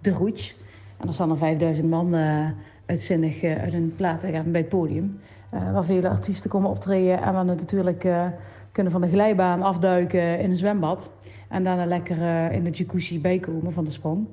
de 0.00 0.10
roets. 0.10 0.60
En 1.02 1.08
er 1.08 1.14
staan 1.14 1.30
er 1.30 1.36
5000 1.36 1.88
man 1.90 2.14
eh, 2.14 2.46
uitzinnig 2.86 3.42
eh, 3.42 3.62
uit 3.62 3.72
een 3.72 3.92
plaat 3.96 4.20
te 4.20 4.32
gaan 4.32 4.50
bij 4.50 4.60
het 4.60 4.70
podium. 4.70 5.20
eh, 5.50 5.72
waar 5.72 5.84
vele 5.84 6.08
artiesten 6.08 6.50
komen 6.50 6.70
optreden 6.70 7.22
en 7.22 7.32
waar 7.32 7.44
natuurlijk 7.44 8.06
kunnen 8.72 8.92
van 8.92 9.00
de 9.00 9.08
glijbaan 9.08 9.62
afduiken 9.62 10.38
in 10.38 10.50
een 10.50 10.56
zwembad. 10.56 11.10
En 11.48 11.64
daarna 11.64 11.84
lekker 11.86 12.22
eh, 12.22 12.52
in 12.52 12.64
de 12.64 12.70
jacuzzi 12.70 13.20
bijkomen 13.20 13.72
van 13.72 13.84
de 13.84 13.90
sprong. 13.90 14.26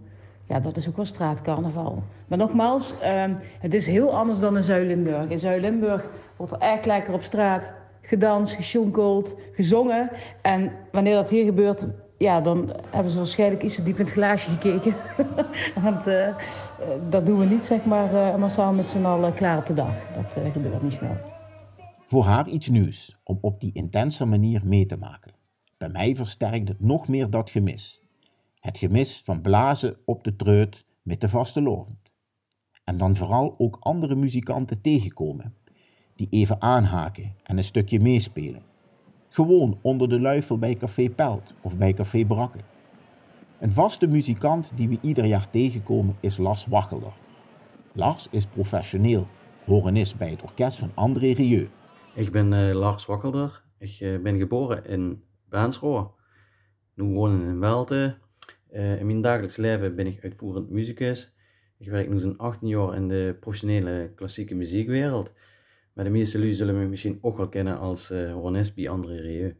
Ja, 0.45 0.59
dat 0.59 0.77
is 0.77 0.87
ook 0.89 0.95
wel 0.95 1.05
straatcarnaval. 1.05 2.03
Maar 2.27 2.37
nogmaals, 2.37 2.93
ehm, 3.01 3.33
het 3.59 3.73
is 3.73 3.87
heel 3.87 4.17
anders 4.17 4.39
dan 4.39 4.57
in 4.57 4.63
Zuid-Limburg. 4.63 5.29
In 5.29 5.39
Zuid-Limburg 5.39 6.09
wordt 6.35 6.51
er 6.51 6.59
echt 6.59 6.85
lekker 6.85 7.13
op 7.13 7.21
straat 7.21 7.73
gedanst, 8.01 8.53
gesjonkeld, 8.53 9.35
gezongen. 9.51 10.09
En 10.41 10.71
wanneer 10.91 11.15
dat 11.15 11.29
hier 11.29 11.45
gebeurt, 11.45 11.85
ja, 12.19 12.41
dan 12.41 12.69
hebben 12.89 13.11
ze 13.11 13.17
waarschijnlijk 13.17 13.63
iets 13.63 13.75
te 13.75 13.83
diep 13.83 13.99
in 13.99 14.05
het 14.05 14.13
glaasje 14.13 14.49
gekeken. 14.49 14.95
Want 15.83 16.07
eh, 16.07 16.35
dat 17.09 17.25
doen 17.25 17.39
we 17.39 17.45
niet, 17.45 17.65
zeg 17.65 17.85
maar, 17.85 18.13
eh 18.13 18.35
massaal 18.35 18.73
met 18.73 18.87
z'n 18.87 19.05
allen 19.05 19.33
klaar 19.33 19.57
op 19.57 19.65
de 19.65 19.73
dag. 19.73 19.93
Dat 20.15 20.35
eh, 20.35 20.51
gebeurt 20.51 20.81
niet 20.81 20.93
snel. 20.93 21.17
Voor 21.99 22.23
haar 22.23 22.47
iets 22.47 22.67
nieuws 22.67 23.17
om 23.23 23.37
op 23.41 23.59
die 23.59 23.73
intense 23.73 24.25
manier 24.25 24.61
mee 24.65 24.85
te 24.85 24.97
maken. 24.97 25.33
Bij 25.77 25.89
mij 25.89 26.15
versterkt 26.15 26.67
het 26.67 26.79
nog 26.79 27.07
meer 27.07 27.29
dat 27.29 27.49
gemis. 27.49 28.01
Het 28.59 28.77
gemis 28.77 29.21
van 29.25 29.41
blazen 29.41 29.97
op 30.05 30.23
de 30.23 30.35
treut 30.35 30.85
met 31.01 31.21
de 31.21 31.29
vastelovend. 31.29 32.15
En 32.83 32.97
dan 32.97 33.15
vooral 33.15 33.55
ook 33.57 33.77
andere 33.79 34.15
muzikanten 34.15 34.81
tegenkomen, 34.81 35.53
die 36.15 36.27
even 36.29 36.61
aanhaken 36.61 37.33
en 37.43 37.57
een 37.57 37.63
stukje 37.63 37.99
meespelen. 37.99 38.68
Gewoon 39.29 39.79
onder 39.81 40.09
de 40.09 40.19
luifel 40.19 40.57
bij 40.57 40.75
Café 40.75 41.09
Pelt 41.09 41.53
of 41.61 41.77
bij 41.77 41.93
Café 41.93 42.25
Brakke. 42.25 42.59
Een 43.59 43.71
vaste 43.71 44.07
muzikant 44.07 44.71
die 44.75 44.89
we 44.89 44.97
ieder 45.01 45.25
jaar 45.25 45.49
tegenkomen 45.49 46.15
is 46.19 46.37
Lars 46.37 46.65
Wachelder. 46.65 47.13
Lars 47.93 48.27
is 48.31 48.45
professioneel, 48.45 49.27
horenist 49.65 50.17
bij 50.17 50.29
het 50.29 50.41
orkest 50.41 50.77
van 50.77 50.91
André 50.93 51.31
Rieu. 51.31 51.67
Ik 52.15 52.31
ben 52.31 52.53
eh, 52.53 52.75
Lars 52.75 53.05
Wakkelder. 53.05 53.63
Ik 53.77 53.97
eh, 53.99 54.19
ben 54.19 54.37
geboren 54.37 54.85
in 54.85 55.23
Baansroor. 55.49 56.13
Nu 56.93 57.03
woon 57.03 57.41
ik 57.41 57.47
in 57.47 57.59
Welte. 57.59 58.17
Eh, 58.69 58.99
in 58.99 59.05
mijn 59.05 59.21
dagelijks 59.21 59.57
leven 59.57 59.95
ben 59.95 60.07
ik 60.07 60.23
uitvoerend 60.23 60.69
muzikus. 60.69 61.33
Ik 61.77 61.89
werk 61.89 62.09
nu 62.09 62.19
zo'n 62.19 62.37
18 62.37 62.67
jaar 62.67 62.95
in 62.95 63.07
de 63.07 63.37
professionele 63.39 64.11
klassieke 64.15 64.55
muziekwereld. 64.55 65.33
Maar 65.99 66.07
de 66.07 66.13
meeste 66.13 66.37
jullie 66.37 66.53
zullen 66.53 66.79
me 66.79 66.85
misschien 66.85 67.19
ook 67.21 67.37
wel 67.37 67.49
kennen 67.49 67.79
als 67.79 68.09
eh 68.09 68.31
horenist 68.31 68.75
bij 68.75 68.89
André 68.89 69.15
Rieu. 69.15 69.55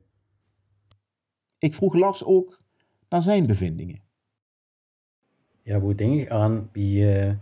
Ik 1.57 1.73
vroeg 1.73 1.93
Lars 1.93 2.23
ook 2.23 2.59
naar 3.09 3.21
zijn 3.21 3.45
bevindingen. 3.45 4.01
Ja, 5.63 5.79
hoe 5.79 5.95
denk 5.95 6.19
ik 6.19 6.29
aan 6.29 6.69
bij 6.71 7.23
eh, 7.27 7.33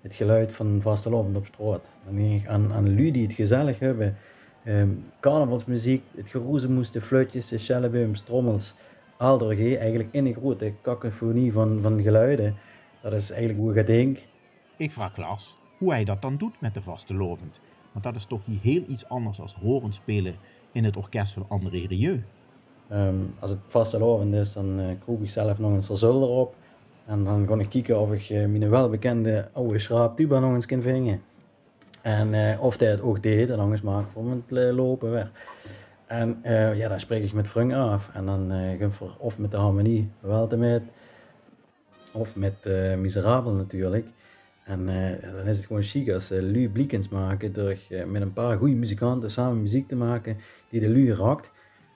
het 0.00 0.14
geluid 0.14 0.52
van 0.52 0.80
vastelovend 0.82 1.36
op 1.36 1.46
straat. 1.46 1.90
Dan 2.04 2.14
denk 2.14 2.42
ik 2.42 2.48
aan, 2.48 2.72
aan 2.72 2.94
lui 2.94 3.10
die 3.10 3.22
het 3.22 3.32
gezellig 3.32 3.78
hebben. 3.78 4.16
Ehm, 4.64 4.90
carnavalsmuziek, 5.20 6.02
het 6.14 6.30
geroezemoes, 6.30 6.90
de 6.90 7.00
fluitjes, 7.00 7.48
de 7.48 7.58
shellebums, 7.58 8.20
trommels, 8.20 8.74
aldergee, 9.16 9.78
eigenlijk 9.78 10.08
in 10.12 10.26
een 10.26 10.34
grote 10.34 10.72
kakofonie 10.80 11.52
van, 11.52 11.78
van 11.82 12.02
geluiden. 12.02 12.56
Dat 13.02 13.12
is 13.12 13.30
eigenlijk 13.30 13.60
hoe 13.60 13.74
je 13.74 13.84
denkt. 13.84 14.26
Ik 14.76 14.90
vraag 14.90 15.16
Lars 15.16 15.58
hoe 15.78 15.92
hij 15.92 16.04
dat 16.04 16.22
dan 16.22 16.36
doet 16.36 16.60
met 16.60 16.74
de 16.74 16.82
vastelovend. 16.82 17.60
Want 17.92 18.04
dat 18.04 18.14
is 18.14 18.24
toch 18.24 18.40
heel 18.62 18.82
iets 18.88 19.08
anders 19.08 19.38
dan 19.38 19.54
horen 19.60 19.92
spelen 19.92 20.34
in 20.72 20.84
het 20.84 20.96
orkest 20.96 21.32
van 21.32 21.44
André 21.48 21.86
Rieu. 21.86 22.22
Ehm, 22.88 23.14
als 23.38 23.50
het 23.50 23.58
vastelovend 23.66 24.34
is, 24.34 24.52
dan 24.52 24.80
uh, 24.80 24.90
ik 24.90 25.30
zelf 25.30 25.58
nog 25.58 25.72
eens 25.72 26.02
er 26.02 26.08
erop. 26.08 26.54
En 27.06 27.24
dan 27.24 27.46
kon 27.46 27.60
ik 27.60 27.68
kijken 27.68 28.00
of 28.00 28.12
ik 28.12 28.30
uh, 28.30 28.46
mijn 28.46 28.70
welbekende 28.70 29.48
oude 29.52 29.78
schraap 29.78 30.16
tuba 30.16 30.38
nog 30.38 30.54
eens 30.54 30.66
kan 30.66 30.82
vingen. 30.82 31.22
En 32.02 32.32
uh, 32.32 32.62
of 32.62 32.78
hij 32.78 32.90
het 32.90 33.00
ook 33.00 33.22
deed, 33.22 33.50
en 33.50 33.58
anders 33.58 33.82
maak 33.82 34.04
ik 34.04 34.10
voor 34.12 34.30
het 34.30 34.74
lopen 34.74 35.10
weer. 35.10 35.30
En 36.06 36.38
ja, 36.76 36.88
dan 36.88 37.00
spreek 37.00 37.24
ik 37.24 37.32
met 37.32 37.48
Frunk 37.48 37.72
af. 37.72 38.10
En 38.14 38.26
dan 38.26 38.52
uh, 38.52 38.78
we 38.78 39.10
of 39.18 39.38
met 39.38 39.50
de 39.50 39.56
harmonie 39.56 40.10
wel 40.20 40.46
te 40.46 40.56
of 42.12 42.36
met 42.36 42.54
uh, 42.66 42.94
Miserabel 42.94 43.52
natuurlijk. 43.52 44.06
En 44.68 44.86
dan 45.20 45.46
is 45.46 45.56
het 45.56 45.66
gewoon 45.66 45.82
chic 45.82 46.10
als 46.10 46.32
uh, 46.32 46.42
Lu 46.42 46.68
Bliekens 46.70 47.08
maken 47.08 47.52
door 47.52 47.76
met 48.06 48.22
een 48.22 48.32
paar 48.32 48.58
goede 48.58 48.74
muzikanten 48.74 49.30
samen 49.30 49.62
muziek 49.62 49.88
te 49.88 49.96
maken 49.96 50.36
die 50.68 50.80
de 50.80 50.88
Lu 50.88 51.12
raakt. 51.12 51.50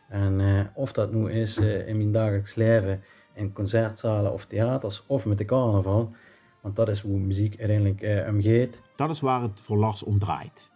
En 0.09 0.41
of 0.75 0.93
dat 0.93 1.13
nu 1.13 1.31
is 1.31 1.57
in 1.59 1.97
mijn 1.97 2.13
dagelijks 2.13 2.55
leven 2.55 3.03
in 3.35 3.53
concertzalen 3.53 4.33
of 4.33 4.47
theaters 4.47 5.05
of 5.07 5.25
met 5.25 5.39
de 5.39 5.45
carnaval. 5.45 6.13
Want 6.61 6.77
dat 6.77 6.89
is 6.89 7.01
hoe 7.01 7.19
muziek 7.19 7.59
uiteindelijk 7.59 8.03
uh, 8.03 8.29
omgeet. 8.29 8.79
Dat 8.97 9.11
is 9.11 9.21
waar 9.21 9.43
het 9.43 9.61
voor 9.61 9.79
Lars 9.79 10.03
om 10.03 10.19
draait. 10.19 10.71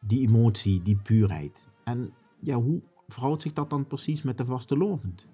Die 0.00 0.28
emotie, 0.28 0.82
die 0.82 0.96
puurheid. 1.02 1.68
En 1.84 2.12
ja, 2.40 2.54
hoe 2.54 2.80
verhoudt 3.08 3.42
zich 3.42 3.52
dat 3.52 3.70
dan 3.70 3.86
precies 3.86 4.22
met 4.22 4.38
de 4.38 4.44
vaste 4.44 4.76
lovend? 4.76 5.26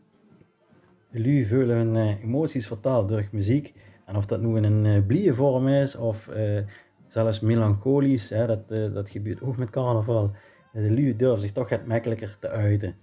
Jullie 1.11 1.49
voelen 1.49 1.77
hun 1.77 1.95
uh, 1.95 2.23
emoties 2.23 2.67
vertaald 2.67 3.09
door 3.09 3.29
muziek. 3.33 3.75
En 4.05 4.17
of 4.17 4.27
dat 4.27 4.41
nu 4.41 4.57
in 4.57 4.65
een 4.65 4.85
uh, 4.85 5.07
blije 5.07 5.35
vorm 5.35 5.69
is 5.69 5.97
of 5.97 6.29
uh, 6.37 6.61
zelfs 7.07 7.41
melancholisch, 7.41 8.29
hè, 8.29 8.47
dat, 8.47 8.69
dat 8.69 9.11
gebeurt 9.11 9.43
ook 9.43 9.57
met 9.57 9.71
carnaval. 9.71 10.31
De 10.73 10.81
lui 10.95 11.17
durven 11.17 11.41
zich 11.41 11.53
toch 11.53 11.69
het 11.69 11.87
makkelijker 11.87 12.37
te 12.41 12.49
uiten. 12.49 12.95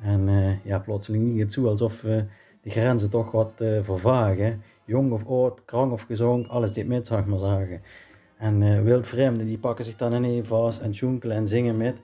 En 0.00 0.28
ja, 0.64 0.78
plotseling 0.78 1.24
niet 1.24 1.42
het 1.42 1.52
zo 1.52 1.66
alsof 1.66 2.00
de 2.00 2.70
grenzen 2.70 3.10
toch 3.10 3.30
wat 3.30 3.52
vervagen. 3.80 4.62
Jong 4.84 5.12
of 5.12 5.26
oud, 5.26 5.64
krank 5.64 5.92
of 5.92 6.02
gezond, 6.02 6.48
alles 6.48 6.72
dit 6.72 6.86
met, 6.86 7.06
zeg 7.06 7.26
maar 7.26 7.38
zeggen. 7.38 7.80
En 8.36 8.60
uh, 8.60 8.82
wildvreemden 8.82 9.46
die 9.46 9.58
pakken 9.58 9.84
zich 9.84 9.96
dan 9.96 10.24
in 10.24 10.44
vast 10.44 10.80
en 10.80 10.90
tjoenkelen 10.90 11.36
en 11.36 11.48
zingen 11.48 11.76
met. 11.76 12.02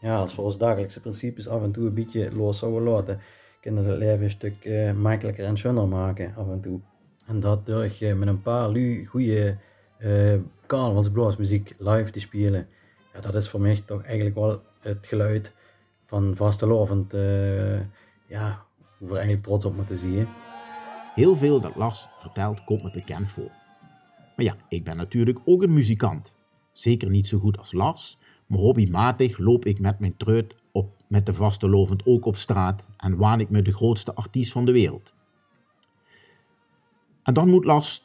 Ja, 0.00 0.16
als 0.16 0.38
ons 0.38 0.58
dagelijkse 0.58 1.00
principes 1.00 1.48
af 1.48 1.62
en 1.62 1.72
toe 1.72 1.86
een 1.86 1.94
beetje 1.94 2.34
los 2.34 2.58
zouden 2.58 2.82
laten, 2.82 3.18
kunnen 3.64 3.84
het 3.84 3.98
leven 3.98 4.24
een 4.24 4.30
stuk 4.30 4.64
uh, 4.64 4.92
makkelijker 4.92 5.44
en 5.44 5.56
schöner 5.56 5.88
maken 5.88 6.34
af 6.36 6.48
en 6.48 6.60
toe. 6.60 6.80
En 7.26 7.40
dat 7.40 7.66
door 7.66 7.90
met 8.00 8.28
een 8.28 8.42
paar 8.42 8.68
lu 8.70 9.06
goede 9.06 9.56
uh, 9.98 10.34
carnavalsblaasmuziek 10.66 11.74
live 11.78 12.10
te 12.10 12.20
spelen. 12.20 12.66
Ja, 13.14 13.20
dat 13.20 13.34
is 13.34 13.48
voor 13.48 13.60
mij 13.60 13.82
toch 13.86 14.02
eigenlijk 14.02 14.34
wel 14.34 14.62
het 14.80 15.06
geluid 15.06 15.52
van 16.06 16.36
vastelovend, 16.36 17.12
ja, 18.26 18.64
we 18.98 19.06
er 19.06 19.12
eigenlijk 19.12 19.42
trots 19.42 19.64
op 19.64 19.76
moeten 19.76 19.98
zien. 19.98 20.26
Heel 21.14 21.36
veel 21.36 21.60
dat 21.60 21.76
Lars 21.76 22.08
vertelt 22.16 22.64
komt 22.64 22.82
me 22.82 22.90
bekend 22.90 23.28
voor. 23.28 23.50
Maar 24.36 24.44
ja, 24.44 24.56
ik 24.68 24.84
ben 24.84 24.96
natuurlijk 24.96 25.38
ook 25.44 25.62
een 25.62 25.72
muzikant. 25.72 26.34
Zeker 26.72 27.10
niet 27.10 27.26
zo 27.26 27.38
goed 27.38 27.58
als 27.58 27.72
Lars, 27.72 28.18
maar 28.46 28.58
hobbymatig 28.58 29.38
loop 29.38 29.64
ik 29.64 29.78
met 29.78 29.98
mijn 29.98 30.16
treut 30.16 30.54
op, 30.74 30.92
met 31.06 31.26
de 31.26 31.34
vaste 31.34 31.68
lovend 31.68 32.06
ook 32.06 32.24
op 32.24 32.36
straat 32.36 32.84
en 32.96 33.16
waan 33.16 33.40
ik 33.40 33.50
me 33.50 33.62
de 33.62 33.72
grootste 33.72 34.14
artiest 34.14 34.52
van 34.52 34.64
de 34.64 34.72
wereld. 34.72 35.14
En 37.22 37.34
dan 37.34 37.48
moet 37.48 37.64
Lars 37.64 38.02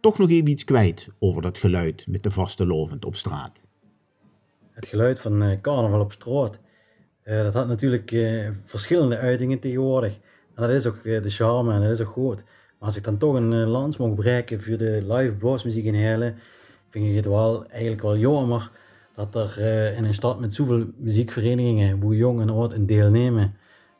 toch 0.00 0.18
nog 0.18 0.30
even 0.30 0.50
iets 0.50 0.64
kwijt 0.64 1.08
over 1.18 1.42
dat 1.42 1.58
geluid 1.58 2.06
met 2.06 2.22
de 2.22 2.30
vaste 2.30 2.66
lovend 2.66 3.04
op 3.04 3.16
straat. 3.16 3.60
Het 4.72 4.86
geluid 4.86 5.20
van 5.20 5.42
uh, 5.42 5.60
carnaval 5.60 6.00
op 6.00 6.12
straat, 6.12 6.58
uh, 7.24 7.42
dat 7.42 7.54
had 7.54 7.68
natuurlijk 7.68 8.10
uh, 8.10 8.50
verschillende 8.64 9.16
uitingen 9.16 9.58
tegenwoordig. 9.58 10.12
En 10.54 10.62
dat 10.62 10.70
is 10.70 10.86
ook 10.86 11.02
de 11.02 11.30
charme 11.30 11.74
en 11.74 11.80
dat 11.80 11.90
is 11.90 12.00
ook 12.00 12.12
goed. 12.12 12.44
Maar 12.44 12.88
als 12.88 12.96
ik 12.96 13.04
dan 13.04 13.18
toch 13.18 13.34
een 13.34 13.54
lans 13.54 13.96
mag 13.96 14.14
breken 14.14 14.62
voor 14.62 14.76
de 14.76 15.04
live 15.08 15.32
bluesmuziek 15.32 15.84
in 15.84 15.94
Heerlen, 15.94 16.36
vind 16.90 17.06
ik 17.06 17.14
het 17.14 17.24
wel 17.24 17.66
eigenlijk 17.66 18.02
wel 18.02 18.16
jammer 18.16 18.70
dat 19.14 19.34
er 19.34 19.54
uh, 19.58 19.96
in 19.96 20.04
een 20.04 20.14
stad 20.14 20.40
met 20.40 20.54
zoveel 20.54 20.86
muziekverenigingen, 20.96 22.00
hoe 22.00 22.16
jong 22.16 22.40
en 22.40 22.50
oud, 22.50 22.72
in 22.72 22.86
deelnemen, 22.86 23.54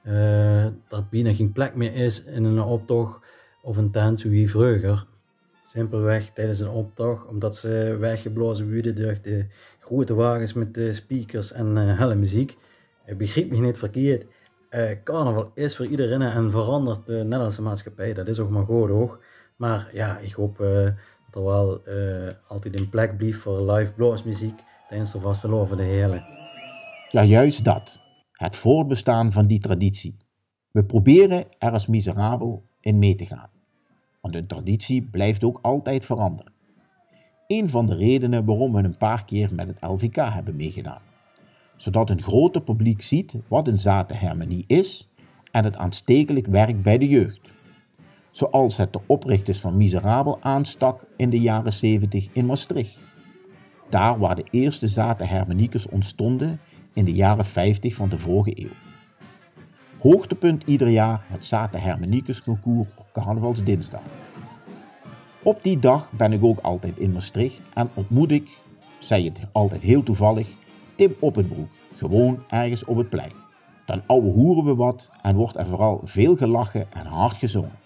uh, 0.04 0.66
dat 0.88 1.10
bijna 1.10 1.32
geen 1.32 1.52
plek 1.52 1.74
meer 1.74 1.94
is 1.94 2.24
in 2.24 2.44
een 2.44 2.62
optocht 2.62 3.20
of 3.62 3.76
een 3.76 3.90
tent 3.90 4.20
zoals 4.20 4.50
vroeger. 4.50 5.06
Simpelweg 5.64 6.30
tijdens 6.30 6.60
een 6.60 6.68
optocht, 6.68 7.26
omdat 7.26 7.56
ze 7.56 7.96
weggeblazen 8.00 8.72
worden 8.72 8.94
door 8.94 9.16
de 9.22 9.46
grote 9.80 10.14
wagens 10.14 10.52
met 10.52 10.74
de 10.74 10.94
speakers 10.94 11.52
en 11.52 11.76
uh, 11.76 11.98
helle 11.98 12.14
muziek. 12.14 12.56
Begrijp 13.16 13.50
me 13.50 13.56
niet 13.56 13.78
verkeerd. 13.78 14.26
Carnaval 15.04 15.50
is 15.54 15.76
voor 15.76 15.86
iedereen 15.86 16.22
en 16.22 16.50
verandert 16.50 17.06
de 17.06 17.12
Nederlandse 17.12 17.62
maatschappij. 17.62 18.12
Dat 18.12 18.28
is 18.28 18.38
ook 18.38 18.50
maar 18.50 18.64
goed 18.64 18.88
hoor. 18.88 19.24
Maar 19.56 19.90
ja, 19.92 20.18
ik 20.18 20.32
hoop 20.32 20.58
dat 20.58 21.34
er 21.34 21.44
wel 21.44 21.82
altijd 22.46 22.78
een 22.78 22.88
plek 22.88 23.16
blijft 23.16 23.38
voor 23.38 23.72
live 23.72 23.92
bluesmuziek 23.92 24.60
tijdens 24.92 25.12
de 25.12 25.76
de 25.76 25.82
hele. 25.82 26.22
Ja, 27.10 27.24
juist 27.24 27.64
dat. 27.64 28.00
Het 28.32 28.56
voortbestaan 28.56 29.32
van 29.32 29.46
die 29.46 29.58
traditie. 29.58 30.16
We 30.70 30.84
proberen 30.84 31.44
er 31.58 31.72
als 31.72 31.86
miserabel 31.86 32.64
in 32.80 32.98
mee 32.98 33.14
te 33.14 33.26
gaan. 33.26 33.50
Want 34.20 34.34
een 34.34 34.46
traditie 34.46 35.02
blijft 35.02 35.44
ook 35.44 35.58
altijd 35.62 36.04
veranderen. 36.04 36.52
Een 37.46 37.68
van 37.68 37.86
de 37.86 37.94
redenen 37.94 38.44
waarom 38.44 38.72
we 38.72 38.82
een 38.82 38.96
paar 38.96 39.24
keer 39.24 39.54
met 39.54 39.66
het 39.66 39.76
LVK 39.80 40.16
hebben 40.16 40.56
meegedaan 40.56 41.00
zodat 41.82 42.10
een 42.10 42.22
groter 42.22 42.62
publiek 42.62 43.02
ziet 43.02 43.34
wat 43.48 43.68
een 43.68 43.78
zatenhermenie 43.78 44.64
is 44.66 45.08
en 45.50 45.64
het 45.64 45.76
aanstekelijk 45.76 46.46
werkt 46.46 46.82
bij 46.82 46.98
de 46.98 47.08
jeugd. 47.08 47.40
Zoals 48.30 48.76
het 48.76 48.92
de 48.92 49.00
oprichters 49.06 49.60
van 49.60 49.76
Miserabel 49.76 50.38
aanstak 50.40 51.04
in 51.16 51.30
de 51.30 51.40
jaren 51.40 51.72
70 51.72 52.28
in 52.32 52.46
Maastricht. 52.46 52.98
Daar 53.92 54.18
waar 54.18 54.36
de 54.36 54.44
eerste 54.50 54.88
zatenhermeniekers 54.88 55.88
ontstonden 55.88 56.60
in 56.92 57.04
de 57.04 57.12
jaren 57.12 57.44
50 57.44 57.94
van 57.94 58.08
de 58.08 58.18
vorige 58.18 58.62
eeuw. 58.62 58.70
Hoogtepunt 59.98 60.62
ieder 60.66 60.88
jaar 60.88 61.24
het 61.26 61.44
zatenhermeniekers 61.44 62.42
concours 62.42 62.88
op 62.96 63.06
carnavalsdinsdag. 63.12 64.00
Op 65.42 65.62
die 65.62 65.78
dag 65.78 66.10
ben 66.10 66.32
ik 66.32 66.44
ook 66.44 66.58
altijd 66.58 66.98
in 66.98 67.12
Maastricht 67.12 67.60
en 67.74 67.90
ontmoet 67.94 68.30
ik, 68.30 68.50
zei 68.98 69.24
het 69.24 69.38
altijd 69.52 69.82
heel 69.82 70.02
toevallig, 70.02 70.48
Tim 70.94 71.14
Oppenbroek, 71.20 71.70
gewoon 71.96 72.42
ergens 72.48 72.84
op 72.84 72.96
het 72.96 73.08
plein. 73.08 73.32
Dan 73.86 74.02
ouwe 74.06 74.30
hoeren 74.30 74.64
we 74.64 74.74
wat 74.74 75.10
en 75.22 75.36
wordt 75.36 75.56
er 75.56 75.66
vooral 75.66 76.00
veel 76.04 76.36
gelachen 76.36 76.92
en 76.92 77.06
hard 77.06 77.36
gezongen. 77.36 77.81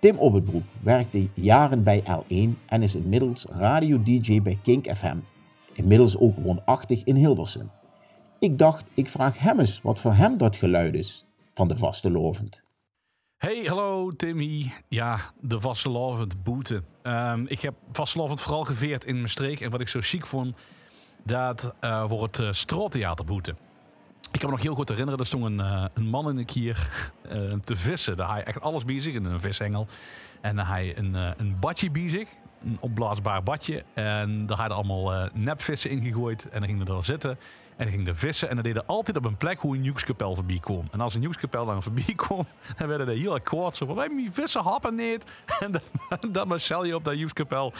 Tim 0.00 0.18
Oppenbroek 0.18 0.64
werkte 0.82 1.28
jaren 1.34 1.82
bij 1.82 2.02
L1 2.02 2.66
en 2.66 2.82
is 2.82 2.94
inmiddels 2.94 3.44
radio-dj 3.44 4.42
bij 4.42 4.58
Kink 4.62 4.96
FM. 4.96 5.16
Inmiddels 5.72 6.18
ook 6.18 6.36
woonachtig 6.36 7.04
in 7.04 7.16
Hilversum. 7.16 7.70
Ik 8.38 8.58
dacht, 8.58 8.84
ik 8.94 9.08
vraag 9.08 9.38
hem 9.38 9.60
eens 9.60 9.80
wat 9.82 10.00
voor 10.00 10.12
hem 10.12 10.36
dat 10.36 10.56
geluid 10.56 10.94
is 10.94 11.24
van 11.52 11.68
de 11.68 11.76
vaste 11.76 12.10
lovend. 12.10 12.62
Hey, 13.36 13.64
hallo 13.64 14.10
Timmy. 14.10 14.72
Ja, 14.88 15.18
de 15.40 15.60
vastelovend 15.60 16.42
boete. 16.42 16.82
Um, 17.02 17.46
ik 17.46 17.60
heb 17.60 17.74
vastelovend 17.92 18.40
vooral 18.40 18.64
geveerd 18.64 19.04
in 19.04 19.14
mijn 19.14 19.28
streek. 19.28 19.60
En 19.60 19.70
wat 19.70 19.80
ik 19.80 19.88
zo 19.88 19.98
chic 20.02 20.26
vond, 20.26 20.56
dat 21.24 21.74
uh, 21.80 22.08
voor 22.08 22.22
het 22.22 22.38
uh, 22.38 22.52
Stroottheaterboete. 22.52 23.54
Ik 24.32 24.40
kan 24.40 24.48
me 24.48 24.54
nog 24.54 24.64
heel 24.64 24.74
goed 24.74 24.88
herinneren, 24.88 25.20
er 25.20 25.26
stond 25.26 25.44
een, 25.44 25.58
uh, 25.58 25.84
een 25.94 26.08
man 26.08 26.28
in 26.28 26.36
een 26.36 26.44
kier 26.44 26.88
uh, 27.32 27.52
te 27.64 27.76
vissen. 27.76 28.16
Daar 28.16 28.30
hij 28.30 28.44
echt 28.44 28.60
alles 28.60 28.84
bij 28.84 29.00
zich, 29.00 29.14
een 29.14 29.40
vishengel. 29.40 29.86
En 30.40 30.56
daar 30.56 30.68
hij 30.68 30.98
een, 30.98 31.14
uh, 31.14 31.30
een 31.36 31.56
badje 31.60 31.90
zich, 32.08 32.28
een 32.64 32.76
opblaasbaar 32.80 33.42
badje. 33.42 33.84
En 33.94 34.46
daar 34.46 34.58
hadden 34.58 34.76
allemaal 34.76 35.28
nepvissen 35.32 35.90
in 35.90 36.02
gegooid. 36.02 36.48
En 36.48 36.60
dan 36.60 36.68
gingen 36.68 36.86
er 36.86 37.04
zitten 37.04 37.38
en 37.76 37.86
dan 37.86 37.94
ging 37.94 38.08
er 38.08 38.16
vissen. 38.16 38.48
En 38.48 38.54
dan 38.54 38.64
deden 38.64 38.86
altijd 38.86 39.16
op 39.16 39.24
een 39.24 39.36
plek 39.36 39.58
hoe 39.58 39.74
een 39.74 39.80
nieuwskapel 39.80 40.34
voorbij 40.34 40.58
kwam. 40.60 40.88
En 40.90 41.00
als 41.00 41.14
een 41.14 41.20
nieuwskapel 41.20 41.66
dan 41.66 41.82
voorbij 41.82 42.14
kwam, 42.16 42.46
dan 42.78 42.88
werden 42.88 43.08
er 43.08 43.16
heel 43.16 43.40
kwaad. 43.40 43.76
Zo 43.76 43.86
van, 43.86 43.94
wij 43.94 44.28
vissen 44.30 44.62
happen 44.62 44.94
niet. 44.94 45.24
En 45.60 45.72
dan, 45.72 46.32
dan 46.32 46.48
Marcel 46.48 46.84
je 46.84 46.94
op 46.94 47.04
dat 47.04 47.14
nieuwskapel 47.14 47.72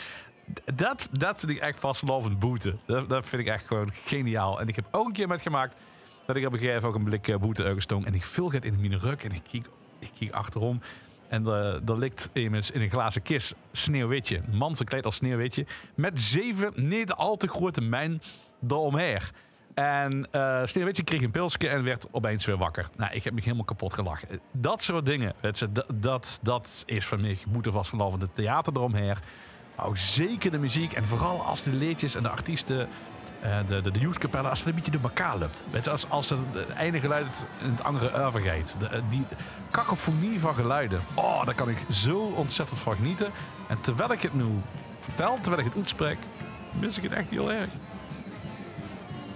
dat, 0.75 1.09
dat 1.13 1.39
vind 1.39 1.53
ik 1.53 1.59
echt 1.59 1.79
vastlovend 1.79 2.39
boete. 2.39 2.77
Dat, 2.87 3.09
dat 3.09 3.27
vind 3.27 3.43
ik 3.43 3.49
echt 3.49 3.67
gewoon 3.67 3.91
geniaal. 3.93 4.61
En 4.61 4.69
ik 4.69 4.77
heb 4.77 4.87
ook 4.91 5.07
een 5.07 5.13
keer 5.13 5.29
met 5.29 5.43
gemaakt 5.43 5.75
dat 6.33 6.43
ik 6.43 6.47
op 6.47 6.53
een 6.53 6.59
gegeven 6.59 6.83
moment 6.83 7.07
ook 7.07 7.14
een 7.14 7.21
blik 7.21 7.40
boete 7.40 7.62
uitgestong. 7.62 8.07
En 8.07 8.14
ik 8.14 8.25
vul 8.25 8.53
het 8.53 8.64
in 8.64 8.81
mijn 8.81 8.99
rug 8.99 9.25
en 9.25 9.33
ik 9.33 9.43
kijk, 9.51 9.66
ik 9.99 10.11
kijk 10.19 10.33
achterom. 10.33 10.81
En 11.29 11.47
er 11.47 11.83
er 11.87 11.99
ligt 11.99 12.31
immers 12.33 12.71
in 12.71 12.81
een 12.81 12.90
glazen 12.90 13.23
kist 13.23 13.55
Sneeuwwitje. 13.73 14.40
Man 14.53 14.77
verkleed 14.77 15.05
als 15.05 15.14
Sneeuwwitje. 15.16 15.66
Met 15.95 16.21
zeven 16.21 16.73
niet 16.75 17.12
al 17.12 17.37
te 17.37 17.49
grote 17.49 17.81
mijn 17.81 18.23
eromheen. 18.69 19.21
En 19.75 20.29
eh 20.31 20.62
Sneeuwwitje 20.64 21.03
kreeg 21.03 21.23
een 21.23 21.31
pilsje 21.31 21.69
en 21.69 21.85
werd 21.85 22.09
opeens 22.11 22.45
weer 22.45 22.57
wakker. 22.57 22.88
Nou, 22.97 23.12
ik 23.12 23.25
heb 23.25 23.33
me 23.33 23.40
helemaal 23.40 23.64
kapot 23.64 23.95
gelachen. 23.95 24.40
Dat 24.53 24.83
soort 24.83 25.07
dingen, 25.07 25.35
dat, 25.95 26.38
dat, 26.43 26.83
is 26.87 27.07
voor 27.07 27.21
mij 27.21 27.38
moeten 27.49 27.73
vastgeloven. 27.73 28.21
Het 28.21 28.35
theater 28.35 28.73
eromheen. 28.77 29.14
Maar 29.77 29.87
ook 29.87 29.99
zeker 29.99 30.51
de 30.51 30.59
muziek. 30.59 30.93
En 30.93 31.05
vooral 31.05 31.43
als 31.43 31.62
de 31.62 31.73
liedjes 31.73 32.14
en 32.14 32.23
de 32.23 32.29
artiesten, 32.29 32.81
eh, 32.81 32.87
de, 33.66 33.81
de, 33.81 33.90
de 33.90 33.98
youthkapellen, 33.98 34.50
als 34.50 34.59
het 34.59 34.68
een 34.68 34.74
beetje 34.74 34.90
door 34.90 35.03
elkaar 35.03 35.38
loopt. 35.38 35.64
Weet 35.70 35.85
je, 35.85 35.90
als, 35.90 36.11
als 36.11 36.31
het 36.31 36.38
ene 36.79 37.00
geluid 37.00 37.46
in 37.62 37.70
het 37.70 37.85
andere 37.85 38.24
overgaat. 38.24 38.74
De, 38.79 38.87
eh, 38.87 39.03
die 39.11 39.24
kakofonie 39.70 40.40
van 40.40 40.55
geluiden. 40.55 41.00
Oh, 41.14 41.44
daar 41.44 41.55
kan 41.55 41.68
ik 41.68 41.79
zo 41.90 42.18
ontzettend 42.18 42.79
van 42.79 42.94
genieten. 42.94 43.31
En 43.68 43.81
terwijl 43.81 44.12
ik 44.12 44.22
het 44.22 44.35
nu 44.35 44.44
vertel, 44.98 45.38
terwijl 45.40 45.59
ik 45.59 45.68
het 45.68 45.76
uitspreek, 45.76 46.18
mis 46.81 46.96
ik 46.96 47.03
het 47.03 47.12
echt 47.12 47.31
heel 47.31 47.53
erg. 47.53 47.68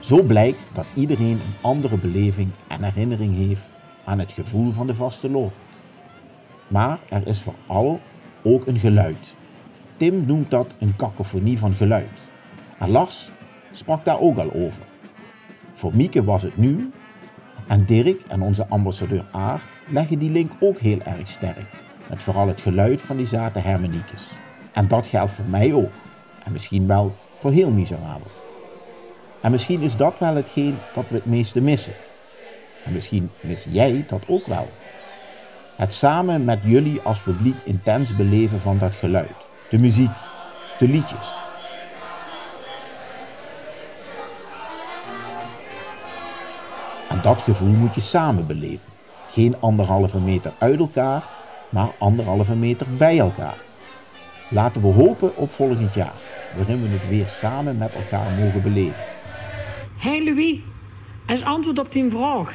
Zo 0.00 0.22
blijkt 0.22 0.58
dat 0.72 0.86
iedereen 0.94 1.40
een 1.40 1.54
andere 1.60 1.96
beleving 1.96 2.50
en 2.68 2.82
herinnering 2.82 3.36
heeft 3.36 3.68
aan 4.04 4.18
het 4.18 4.32
gevoel 4.32 4.72
van 4.72 4.86
de 4.86 4.94
vaste 4.94 5.30
lovend. 5.30 5.62
Maar 6.68 6.98
er 7.08 7.26
is 7.26 7.40
vooral 7.40 8.00
ook 8.42 8.66
een 8.66 8.78
geluid. 8.78 9.32
Tim 9.96 10.26
noemt 10.26 10.50
dat 10.50 10.70
een 10.78 10.96
kakofonie 10.96 11.58
van 11.58 11.74
geluid. 11.74 12.10
En 12.78 12.90
Lars 12.90 13.30
sprak 13.74 14.04
daar 14.04 14.20
ook 14.20 14.38
al 14.38 14.52
over. 14.52 14.82
Voor 15.72 15.96
Mieke 15.96 16.24
was 16.24 16.42
het 16.42 16.56
nu, 16.56 16.92
en 17.66 17.84
Dirk 17.84 18.20
en 18.28 18.42
onze 18.42 18.66
ambassadeur 18.68 19.24
Aard 19.30 19.62
leggen 19.88 20.18
die 20.18 20.30
link 20.30 20.52
ook 20.60 20.78
heel 20.78 21.00
erg 21.04 21.28
sterk. 21.28 21.70
Met 22.08 22.22
vooral 22.22 22.48
het 22.48 22.60
geluid 22.60 23.02
van 23.02 23.16
die 23.16 23.26
zate 23.26 23.58
hermeniekes. 23.58 24.22
En 24.72 24.88
dat 24.88 25.06
geldt 25.06 25.30
voor 25.30 25.44
mij 25.48 25.72
ook. 25.72 25.90
En 26.44 26.52
misschien 26.52 26.86
wel 26.86 27.14
voor 27.36 27.52
heel 27.52 27.70
miserabel. 27.70 28.30
En 29.40 29.50
misschien 29.50 29.80
is 29.80 29.96
dat 29.96 30.14
wel 30.18 30.34
hetgeen 30.34 30.76
dat 30.94 31.04
we 31.08 31.14
het 31.14 31.24
meeste 31.24 31.60
missen. 31.60 31.92
En 32.84 32.92
misschien 32.92 33.30
mis 33.40 33.66
jij 33.68 34.04
dat 34.08 34.22
ook 34.26 34.46
wel. 34.46 34.68
Het 35.76 35.92
samen 35.92 36.44
met 36.44 36.58
jullie 36.62 37.00
als 37.00 37.20
publiek 37.20 37.56
intens 37.64 38.16
beleven 38.16 38.60
van 38.60 38.78
dat 38.78 38.92
geluid. 38.92 39.34
De 39.70 39.78
muziek, 39.78 40.10
de 40.78 40.88
liedjes. 40.88 41.43
Dat 47.24 47.40
gevoel 47.42 47.68
moet 47.68 47.94
je 47.94 48.00
samen 48.00 48.46
beleven. 48.46 48.88
Geen 49.28 49.54
anderhalve 49.60 50.18
meter 50.18 50.52
uit 50.58 50.78
elkaar, 50.78 51.22
maar 51.68 51.88
anderhalve 51.98 52.54
meter 52.54 52.86
bij 52.98 53.18
elkaar. 53.18 53.56
Laten 54.50 54.82
we 54.82 54.88
hopen 54.88 55.36
op 55.36 55.50
volgend 55.50 55.94
jaar, 55.94 56.12
waarin 56.56 56.82
we 56.82 56.88
het 56.88 57.08
weer 57.08 57.26
samen 57.28 57.78
met 57.78 57.94
elkaar 57.94 58.26
mogen 58.38 58.62
beleven. 58.62 59.04
Hey 59.96 60.24
Louis, 60.24 60.58
als 61.26 61.44
antwoord 61.44 61.78
op 61.78 61.92
die 61.92 62.10
vraag, 62.10 62.54